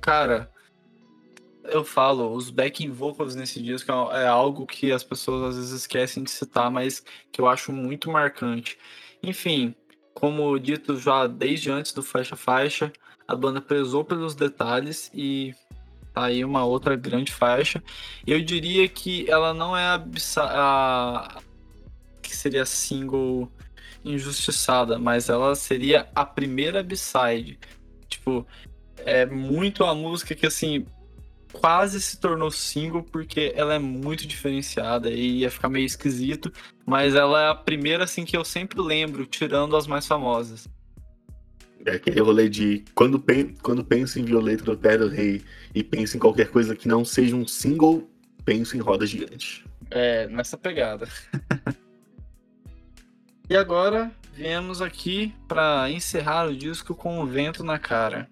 [0.02, 0.52] Cara,
[1.66, 5.72] eu falo, os backing vocals nesse disco é, é algo que as pessoas às vezes
[5.72, 8.78] esquecem de citar, mas que eu acho muito marcante.
[9.24, 9.76] Enfim,
[10.14, 12.92] como dito já desde antes do Faixa Faixa,
[13.28, 15.56] a banda prezou pelos detalhes e
[16.14, 17.82] tá aí uma outra grande faixa.
[18.28, 20.04] Eu diria que ela não é a,
[20.38, 21.42] a
[22.22, 23.50] que seria single
[24.04, 27.60] injustiçada, mas ela seria a primeira B-side.
[28.22, 28.46] Tipo,
[28.98, 30.86] é muito a música que assim
[31.52, 36.54] quase se tornou single porque ela é muito diferenciada e ia ficar meio esquisito,
[36.86, 40.70] mas ela é a primeira assim que eu sempre lembro, tirando as mais famosas.
[41.84, 45.42] É aquele rolê de quando, pen, quando penso em Violeta do Terra Rei
[45.74, 48.08] e penso em qualquer coisa que não seja um single,
[48.46, 49.66] penso em Roda Gigante.
[49.90, 51.08] É, nessa pegada.
[53.50, 58.30] e agora viemos aqui para encerrar o disco com o vento na cara.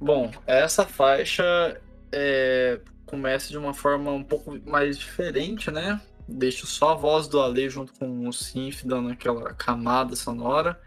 [0.00, 1.80] Bom, essa faixa
[2.12, 6.00] é, começa de uma forma um pouco mais diferente, né?
[6.28, 10.80] Deixo só a voz do Ale junto com o synth dando aquela camada sonora.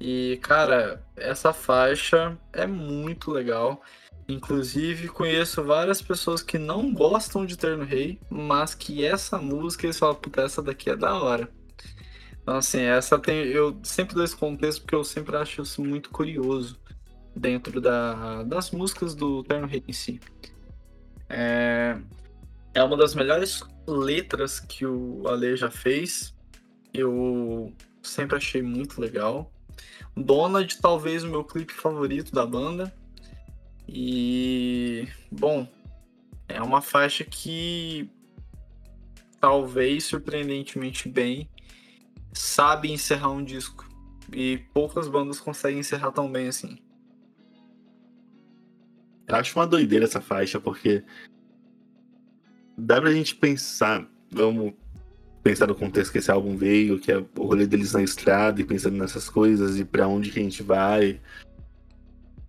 [0.00, 3.82] E, cara, essa faixa é muito legal.
[4.26, 9.98] Inclusive, conheço várias pessoas que não gostam de Terno Rei, mas que essa música eles
[9.98, 11.50] falam, puta, essa daqui é da hora.
[12.50, 13.44] Então, assim, essa tem.
[13.46, 16.80] Eu sempre dou esse contexto porque eu sempre acho isso muito curioso
[17.32, 20.18] dentro da, das músicas do Terno Rei em si.
[21.28, 21.96] É,
[22.74, 26.34] é uma das melhores letras que o Ale já fez.
[26.92, 27.72] Eu
[28.02, 29.52] sempre achei muito legal.
[30.16, 32.92] Donald, talvez o meu clipe favorito da banda.
[33.88, 35.68] E, bom,
[36.48, 38.10] é uma faixa que
[39.40, 41.48] talvez surpreendentemente bem
[42.32, 43.88] sabe encerrar um disco.
[44.32, 46.78] E poucas bandas conseguem encerrar tão bem assim.
[49.26, 51.04] Eu acho uma doideira essa faixa, porque
[52.76, 54.72] dá pra gente pensar, vamos
[55.42, 58.64] pensar no contexto que esse álbum veio, que é o rolê deles na estrada e
[58.64, 61.20] pensando nessas coisas e para onde que a gente vai,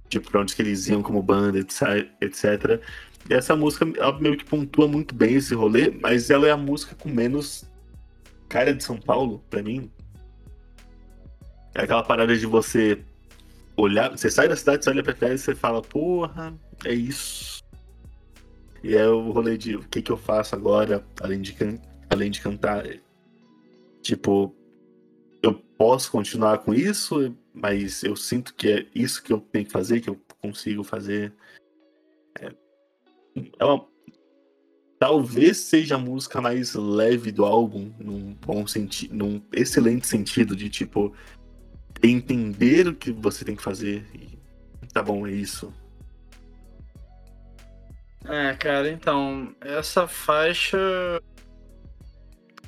[0.10, 2.82] tipo, pra onde que eles iam como banda, etc.
[3.30, 6.58] E essa música ela meio que pontua muito bem esse rolê, mas ela é a
[6.58, 7.64] música com menos
[8.52, 9.90] cara de São Paulo, para mim.
[11.74, 13.02] É aquela parada de você
[13.78, 17.64] olhar, você sai da cidade, você olha pra trás e você fala, porra, é isso.
[18.84, 21.80] E é o rolê de o que, que eu faço agora, além de, can
[22.10, 22.84] além de cantar.
[24.02, 24.54] Tipo,
[25.42, 29.72] eu posso continuar com isso, mas eu sinto que é isso que eu tenho que
[29.72, 31.34] fazer, que eu consigo fazer.
[32.38, 32.52] É,
[33.60, 33.88] é uma,
[35.02, 40.70] talvez seja a música mais leve do álbum, num bom sentido, num excelente sentido de
[40.70, 41.12] tipo
[42.04, 44.38] entender o que você tem que fazer e
[44.94, 45.74] tá bom, é isso.
[48.26, 50.78] É, cara, então, essa faixa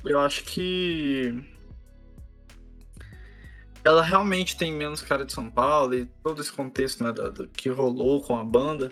[0.04, 1.40] eu acho que
[3.84, 7.46] ela realmente tem menos cara de São Paulo e todo esse contexto né, do, do
[7.46, 8.90] que rolou com a banda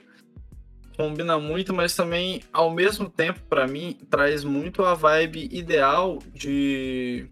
[1.03, 7.27] combina muito, mas também ao mesmo tempo para mim traz muito a vibe ideal de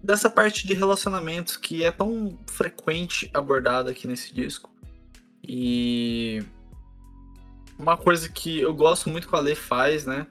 [0.00, 4.72] dessa parte de relacionamentos que é tão frequente abordada aqui nesse disco.
[5.42, 6.44] E
[7.76, 10.24] uma coisa que eu gosto muito que a Lê faz, né?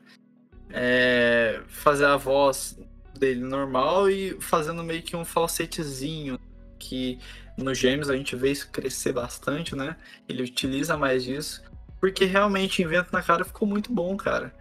[0.70, 2.80] É fazer a voz
[3.20, 6.40] dele normal e fazendo meio que um falsetezinho
[6.80, 7.20] que
[7.58, 9.98] no Gêmeos a gente vê isso crescer bastante, né?
[10.30, 11.62] Ele utiliza mais disso,
[12.00, 14.54] porque realmente Invento na Cara ficou muito bom, cara.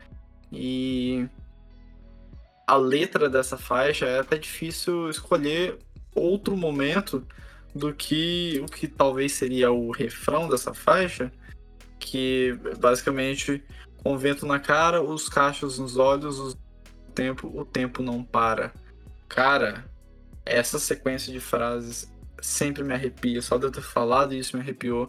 [0.52, 1.28] E
[2.66, 5.78] a letra dessa faixa é até difícil escolher
[6.14, 7.26] outro momento
[7.74, 11.30] do que o que talvez seria o refrão dessa faixa,
[11.98, 13.62] que basicamente
[14.02, 16.56] com o vento na cara, os cachos nos olhos, o
[17.14, 18.72] tempo, o tempo não para.
[19.28, 19.84] Cara,
[20.44, 22.08] essa sequência de frases
[22.40, 23.42] sempre me arrepia.
[23.42, 25.08] Só de eu ter falado isso me arrepiou.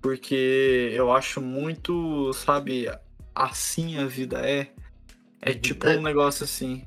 [0.00, 2.88] Porque eu acho muito, sabe,
[3.34, 4.70] assim a vida é.
[5.40, 5.96] É tipo é.
[5.96, 6.84] um negócio assim.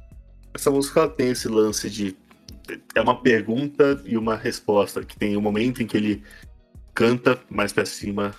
[0.54, 2.16] Essa música tem esse lance de.
[2.96, 5.04] É uma pergunta e uma resposta.
[5.04, 6.24] Que tem um momento em que ele
[6.94, 8.36] canta mais para cima,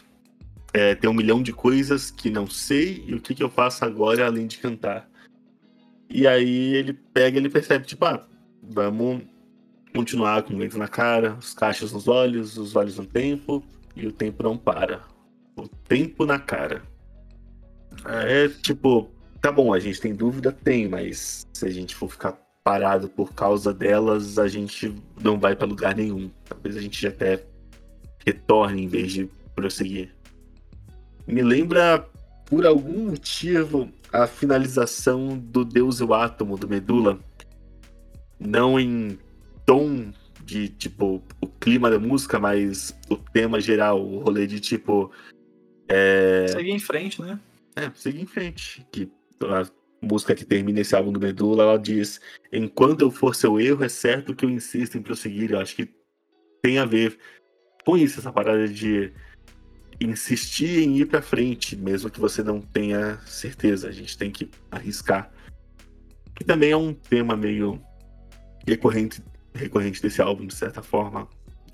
[0.72, 3.84] é, tem um milhão de coisas que não sei e o que, que eu faço
[3.84, 5.08] agora além de cantar.
[6.08, 8.24] E aí ele pega ele percebe, tipo, ah,
[8.62, 9.22] vamos
[9.94, 13.64] continuar com o vento na cara, os cachos nos olhos, os olhos no tempo
[13.94, 15.02] e o tempo não para.
[15.56, 16.82] O tempo na cara.
[18.06, 20.50] É tipo, tá bom, a gente tem dúvida?
[20.52, 22.32] Tem, mas se a gente for ficar
[22.64, 26.30] parado por causa delas, a gente não vai para lugar nenhum.
[26.44, 27.44] Talvez a gente até
[28.26, 30.14] retorne em vez de prosseguir
[31.26, 32.06] me lembra,
[32.46, 37.18] por algum motivo, a finalização do Deus e o Átomo, do Medula.
[38.38, 39.18] Não em
[39.64, 40.12] tom
[40.44, 45.10] de, tipo, o clima da música, mas o tema geral, o rolê de, tipo...
[45.88, 46.46] É...
[46.48, 47.38] Seguir em frente, né?
[47.76, 48.86] É, seguir em frente.
[48.90, 49.10] Que
[49.42, 49.66] a
[50.00, 52.20] música que termina esse álbum do Medula, ela diz:
[52.52, 55.52] Enquanto eu for seu erro, é certo que eu insisto em prosseguir.
[55.52, 55.92] Eu acho que
[56.62, 57.18] tem a ver
[57.84, 59.12] com isso, essa parada de
[60.00, 63.88] insistir em ir para frente, mesmo que você não tenha certeza.
[63.88, 65.30] A gente tem que arriscar.
[66.34, 67.80] Que também é um tema meio
[68.66, 69.22] recorrente,
[69.54, 71.28] recorrente desse álbum, de certa forma,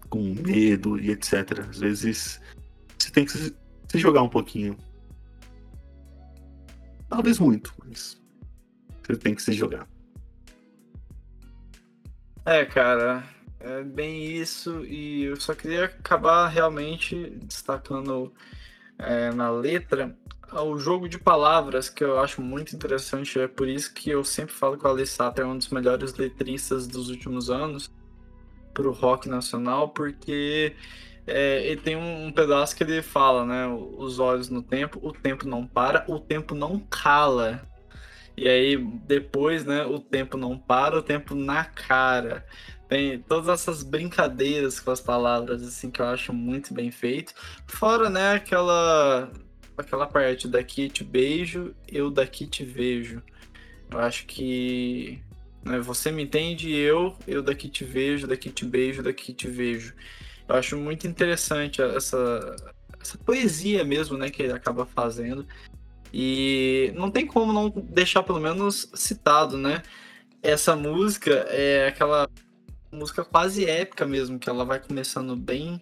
[0.08, 1.60] com medo e etc.
[1.68, 2.40] Às vezes
[2.98, 3.54] você tem que se,
[3.94, 4.76] jogar um pouquinho.
[7.08, 8.20] Talvez muito, mas
[9.02, 9.88] você tem que se jogar.
[12.44, 13.24] É, cara,
[13.58, 18.32] é bem isso, e eu só queria acabar realmente destacando
[18.98, 20.16] é, na letra
[20.52, 23.38] o jogo de palavras que eu acho muito interessante.
[23.38, 26.86] É por isso que eu sempre falo que o Alessato é um dos melhores letristas
[26.86, 27.90] dos últimos anos
[28.72, 30.74] para o rock nacional, porque
[31.26, 33.66] é, ele tem um, um, pedaço que ele fala, né?
[33.68, 37.62] Os olhos no tempo, o tempo não para, o tempo não cala.
[38.36, 39.84] E aí depois, né?
[39.84, 42.44] O tempo não para, o tempo na cara.
[42.88, 47.32] Tem todas essas brincadeiras com as palavras, assim, que eu acho muito bem feito.
[47.66, 49.30] Fora, né, aquela,
[49.80, 53.22] aquela parte daqui te beijo, eu daqui te vejo.
[53.90, 55.20] Eu acho que
[55.64, 55.78] Né?
[55.80, 59.94] Você me entende, eu, eu daqui te vejo, daqui te beijo, daqui te vejo.
[60.48, 62.56] Eu acho muito interessante essa,
[63.00, 65.46] essa poesia mesmo, né, que ele acaba fazendo.
[66.12, 69.82] E não tem como não deixar pelo menos citado, né?
[70.42, 72.28] Essa música é aquela
[72.90, 75.80] música quase épica mesmo, que ela vai começando bem,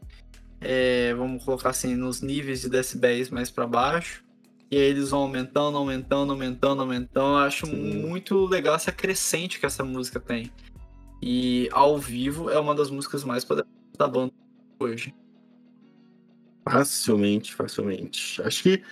[0.61, 4.25] é, vamos colocar assim, nos níveis de decibéis mais para baixo.
[4.71, 7.39] E aí eles vão aumentando, aumentando, aumentando, aumentando.
[7.39, 8.03] Eu acho Sim.
[8.03, 10.53] muito legal essa crescente que essa música tem.
[11.23, 14.33] E ao vivo é uma das músicas mais poderosas da banda
[14.79, 15.15] hoje.
[16.69, 18.43] Facilmente, facilmente.
[18.43, 18.83] Acho que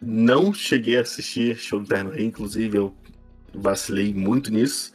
[0.00, 2.94] não cheguei a assistir Show do Terno Rei, inclusive eu
[3.54, 4.92] vacilei muito nisso.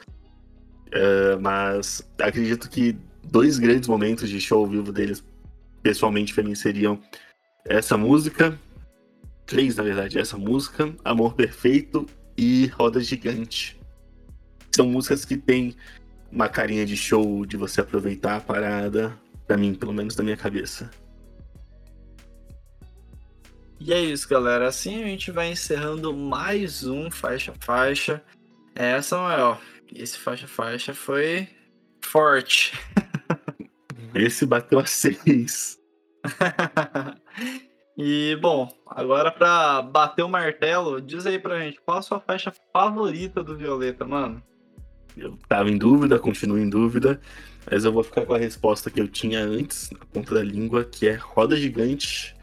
[0.87, 5.23] Uh, mas acredito que dois grandes momentos de show ao vivo deles,
[5.81, 6.99] pessoalmente, pra mim, seriam
[7.65, 8.57] essa música.
[9.45, 12.05] Três, na verdade, essa música, Amor Perfeito
[12.37, 13.79] e Roda Gigante.
[14.75, 15.75] São músicas que têm
[16.31, 20.37] uma carinha de show, de você aproveitar a parada, pra mim, pelo menos na minha
[20.37, 20.89] cabeça.
[23.79, 24.67] E é isso, galera.
[24.67, 28.21] Assim a gente vai encerrando mais um faixa faixa.
[28.75, 29.61] Essa maior.
[29.93, 31.47] Esse faixa faixa foi
[32.01, 32.73] forte.
[34.13, 35.79] Esse bateu a seis.
[37.97, 42.53] e bom, agora para bater o martelo, diz aí pra gente qual a sua faixa
[42.73, 44.41] favorita do Violeta, mano?
[45.17, 47.19] Eu tava em dúvida, continuo em dúvida,
[47.69, 50.83] mas eu vou ficar com a resposta que eu tinha antes, na ponta da língua,
[50.83, 52.35] que é Roda Gigante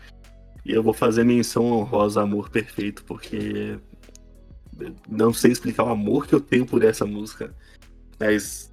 [0.67, 3.79] e eu vou fazer menção honrosa Amor Perfeito, porque
[5.09, 7.55] não sei explicar o amor que eu tenho por essa música,
[8.19, 8.73] mas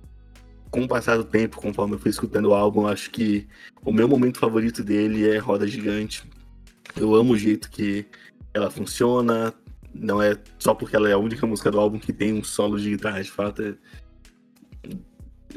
[0.73, 3.47] com o passar do tempo, conforme eu fui escutando o álbum, acho que
[3.85, 6.27] o meu momento favorito dele é Roda Gigante.
[6.97, 8.07] Eu amo o jeito que
[8.55, 9.53] ela funciona,
[9.93, 12.79] não é só porque ela é a única música do álbum que tem um solo
[12.79, 13.61] de guitarra, de fato.
[13.61, 13.75] É...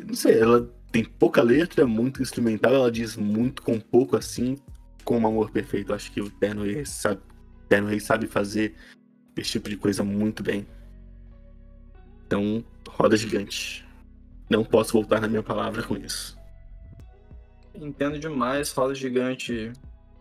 [0.07, 4.59] Não sei, ela tem pouca letra, muito instrumental, ela diz muito com pouco assim,
[5.03, 5.95] como Amor Perfeito.
[5.95, 7.23] Acho que o Terno Rei sabe,
[7.71, 8.75] Terno Rei sabe fazer
[9.35, 10.67] esse tipo de coisa muito bem.
[12.27, 13.86] Então, roda gigante.
[14.48, 16.39] Não posso voltar na minha palavra com isso.
[17.74, 19.73] Entendo demais, roda gigante.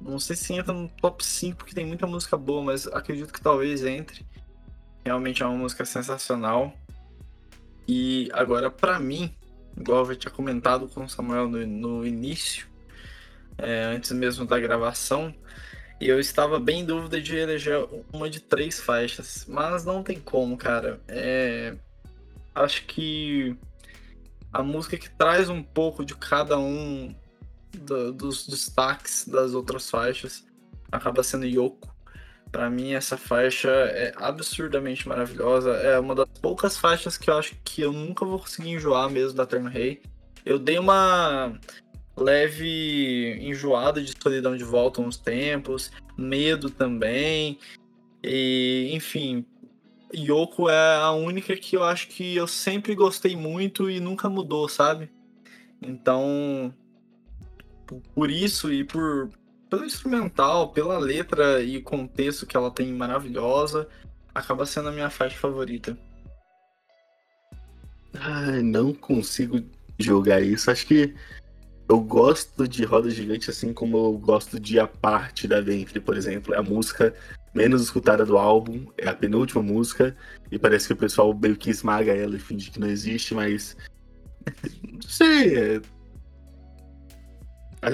[0.01, 3.41] Não sei se entra no top 5, porque tem muita música boa, mas acredito que
[3.41, 4.25] talvez entre.
[5.05, 6.73] Realmente é uma música sensacional.
[7.87, 9.33] E agora, para mim,
[9.77, 12.67] igual eu tinha comentado com o Samuel no, no início,
[13.57, 15.33] é, antes mesmo da gravação,
[15.99, 20.57] eu estava bem em dúvida de eleger uma de três faixas, mas não tem como,
[20.57, 20.99] cara.
[21.07, 21.75] É...
[22.53, 23.55] Acho que
[24.55, 27.13] a música que traz um pouco de cada um
[27.73, 30.45] do, dos destaques das outras faixas
[30.89, 31.93] acaba sendo Yoko.
[32.53, 35.71] Para mim, essa faixa é absurdamente maravilhosa.
[35.71, 39.35] É uma das poucas faixas que eu acho que eu nunca vou conseguir enjoar mesmo
[39.35, 40.01] da Terno Rei.
[40.45, 41.59] Eu dei uma
[42.15, 47.59] leve enjoada de solidão de volta uns tempos, medo também.
[48.23, 49.45] E, enfim,
[50.13, 54.67] Yoko é a única que eu acho que eu sempre gostei muito e nunca mudou,
[54.69, 55.09] sabe?
[55.81, 56.73] Então,
[58.13, 59.29] por isso e por
[59.69, 63.87] pelo instrumental, pela letra e contexto que ela tem maravilhosa,
[64.33, 65.97] acaba sendo a minha faixa favorita.
[68.13, 69.61] Ai, não consigo
[69.99, 70.71] jogar isso.
[70.71, 71.13] Acho que
[71.87, 76.17] eu gosto de Roda Gigante assim como eu gosto de A Parte da Ventre, por
[76.17, 76.53] exemplo.
[76.53, 77.13] É a música
[77.53, 80.15] menos escutada do álbum, é a penúltima música,
[80.51, 83.77] e parece que o pessoal meio que esmaga ela e finge que não existe, mas.
[84.83, 85.57] Não sei.
[85.57, 85.81] É...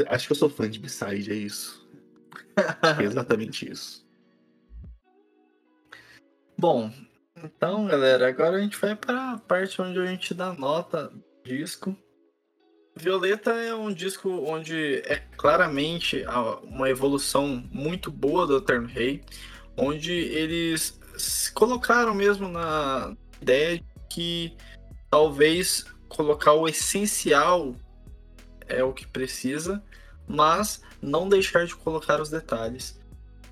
[0.08, 1.88] Acho que eu sou fã de B-Side, é isso.
[3.00, 4.06] é exatamente isso.
[6.58, 6.92] Bom,
[7.44, 11.12] então, galera, agora a gente vai para a parte onde a gente dá nota
[11.44, 11.96] disco.
[12.96, 16.24] Violeta é um disco onde é claramente
[16.64, 19.24] uma evolução muito boa do Eterno Rei,
[19.78, 21.00] onde eles
[21.54, 24.56] colocaram mesmo na ideia de que
[25.10, 27.76] talvez colocar o essencial
[28.68, 29.82] é o que precisa,
[30.28, 33.00] mas não deixar de colocar os detalhes.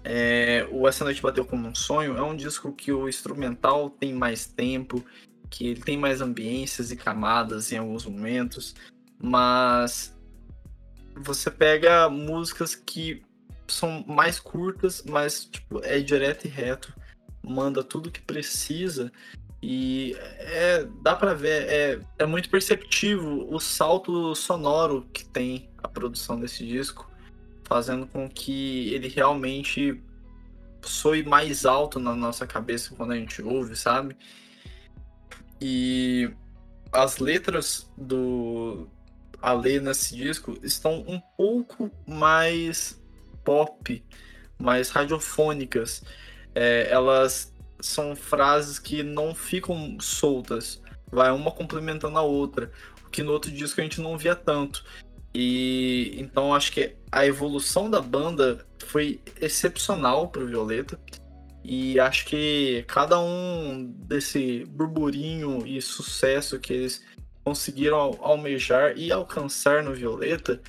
[0.03, 4.13] É, o Essa Noite Bateu Como um Sonho é um disco que o instrumental tem
[4.13, 5.03] mais tempo,
[5.49, 8.75] que ele tem mais ambiências e camadas em alguns momentos
[9.21, 10.15] mas
[11.15, 13.21] você pega músicas que
[13.67, 16.93] são mais curtas, mas tipo, é direto e reto,
[17.43, 19.11] manda tudo que precisa
[19.61, 25.87] e é, dá para ver, é, é muito perceptivo o salto sonoro que tem a
[25.87, 27.09] produção desse disco,
[27.65, 30.01] fazendo com que ele realmente
[30.81, 34.15] soe mais alto na nossa cabeça quando a gente ouve, sabe?
[35.61, 36.31] E
[36.93, 38.87] as letras do
[39.41, 43.01] Ale nesse disco estão um pouco mais
[43.43, 44.03] pop,
[44.57, 46.03] mais radiofônicas.
[46.53, 52.71] É, elas são frases que não ficam soltas, vai uma complementando a outra,
[53.05, 54.83] o que no outro disco a gente não via tanto.
[55.33, 60.99] E então acho que a evolução da banda foi excepcional para o Violeta.
[61.63, 67.03] E acho que cada um desse burburinho e sucesso que eles
[67.49, 70.61] conseguiram almejar e alcançar no Violeta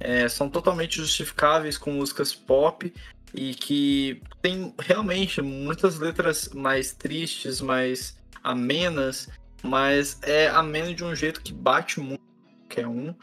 [0.00, 2.90] é, são totalmente justificáveis com músicas pop
[3.34, 9.28] e que tem realmente muitas letras mais tristes, mais amenas,
[9.62, 12.22] mas é ameno de um jeito que bate muito
[12.60, 13.14] qualquer um.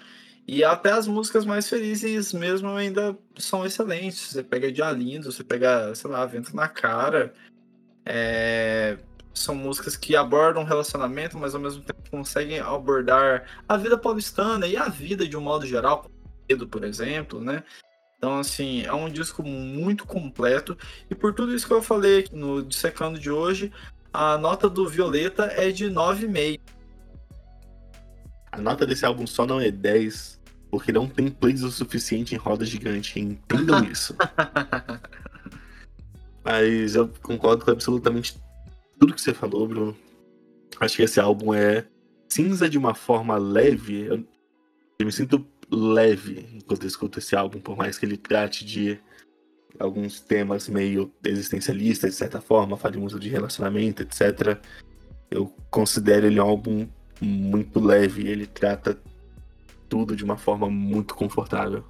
[0.47, 4.19] E até as músicas mais felizes mesmo ainda são excelentes.
[4.19, 7.33] Você pega Dia Lindo, você pega, sei lá, Vento na Cara.
[8.05, 8.97] É...
[9.33, 14.75] São músicas que abordam relacionamento, mas ao mesmo tempo conseguem abordar a vida paulistana e
[14.75, 16.09] a vida de um modo geral,
[16.47, 17.63] Pedro, por exemplo, né?
[18.19, 20.77] Então, assim, é um disco muito completo.
[21.09, 23.71] E por tudo isso que eu falei no Dissecando de hoje,
[24.11, 26.59] a nota do Violeta é de 9,5.
[28.51, 30.37] A nota desse álbum só não é 10,
[30.69, 33.19] porque não tem plays o suficiente em roda gigante.
[33.21, 34.13] Entendam isso.
[36.43, 38.37] Mas eu concordo com absolutamente
[38.99, 39.97] tudo que você falou, Bruno.
[40.79, 41.85] Acho que esse álbum é
[42.27, 44.05] cinza de uma forma leve.
[44.05, 44.25] Eu,
[44.99, 48.99] eu me sinto leve enquanto eu escuto esse álbum, por mais que ele trate de
[49.79, 54.59] alguns temas meio existencialistas, de certa forma, fale muito de relacionamento, etc.
[55.29, 56.87] Eu considero ele um álbum
[57.21, 58.99] muito leve, ele trata
[59.87, 61.83] tudo de uma forma muito confortável.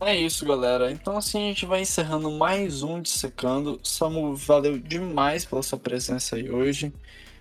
[0.00, 0.90] É isso, galera.
[0.90, 3.80] Então assim a gente vai encerrando mais um Dissecando.
[3.82, 6.92] Samu, valeu demais pela sua presença aí hoje.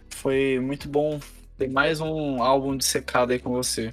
[0.10, 1.20] Foi muito bom
[1.58, 3.92] ter mais um álbum dissecado aí com você.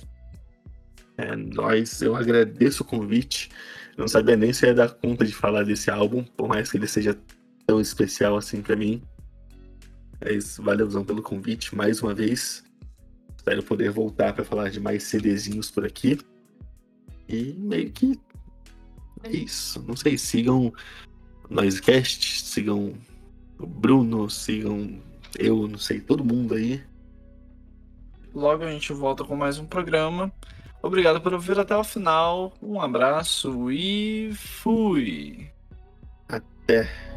[1.19, 3.51] É nóis, eu agradeço o convite.
[3.97, 6.77] Eu não sabia nem se ia dar conta de falar desse álbum, por mais que
[6.77, 7.19] ele seja
[7.67, 9.03] tão especial assim para mim.
[10.25, 12.63] Mas valeu pelo convite mais uma vez.
[13.37, 16.17] Espero poder voltar para falar de mais CDzinhos por aqui.
[17.29, 18.19] E meio que
[19.25, 19.83] é isso.
[19.87, 20.73] Não sei, sigam
[21.49, 22.95] Noisecast, sigam
[23.59, 25.01] o Bruno, sigam
[25.39, 26.83] eu, não sei, todo mundo aí.
[28.35, 30.33] Logo a gente volta com mais um programa.
[30.83, 32.53] Obrigado por ouvir até o final.
[32.61, 35.49] Um abraço e fui.
[36.29, 37.12] Até.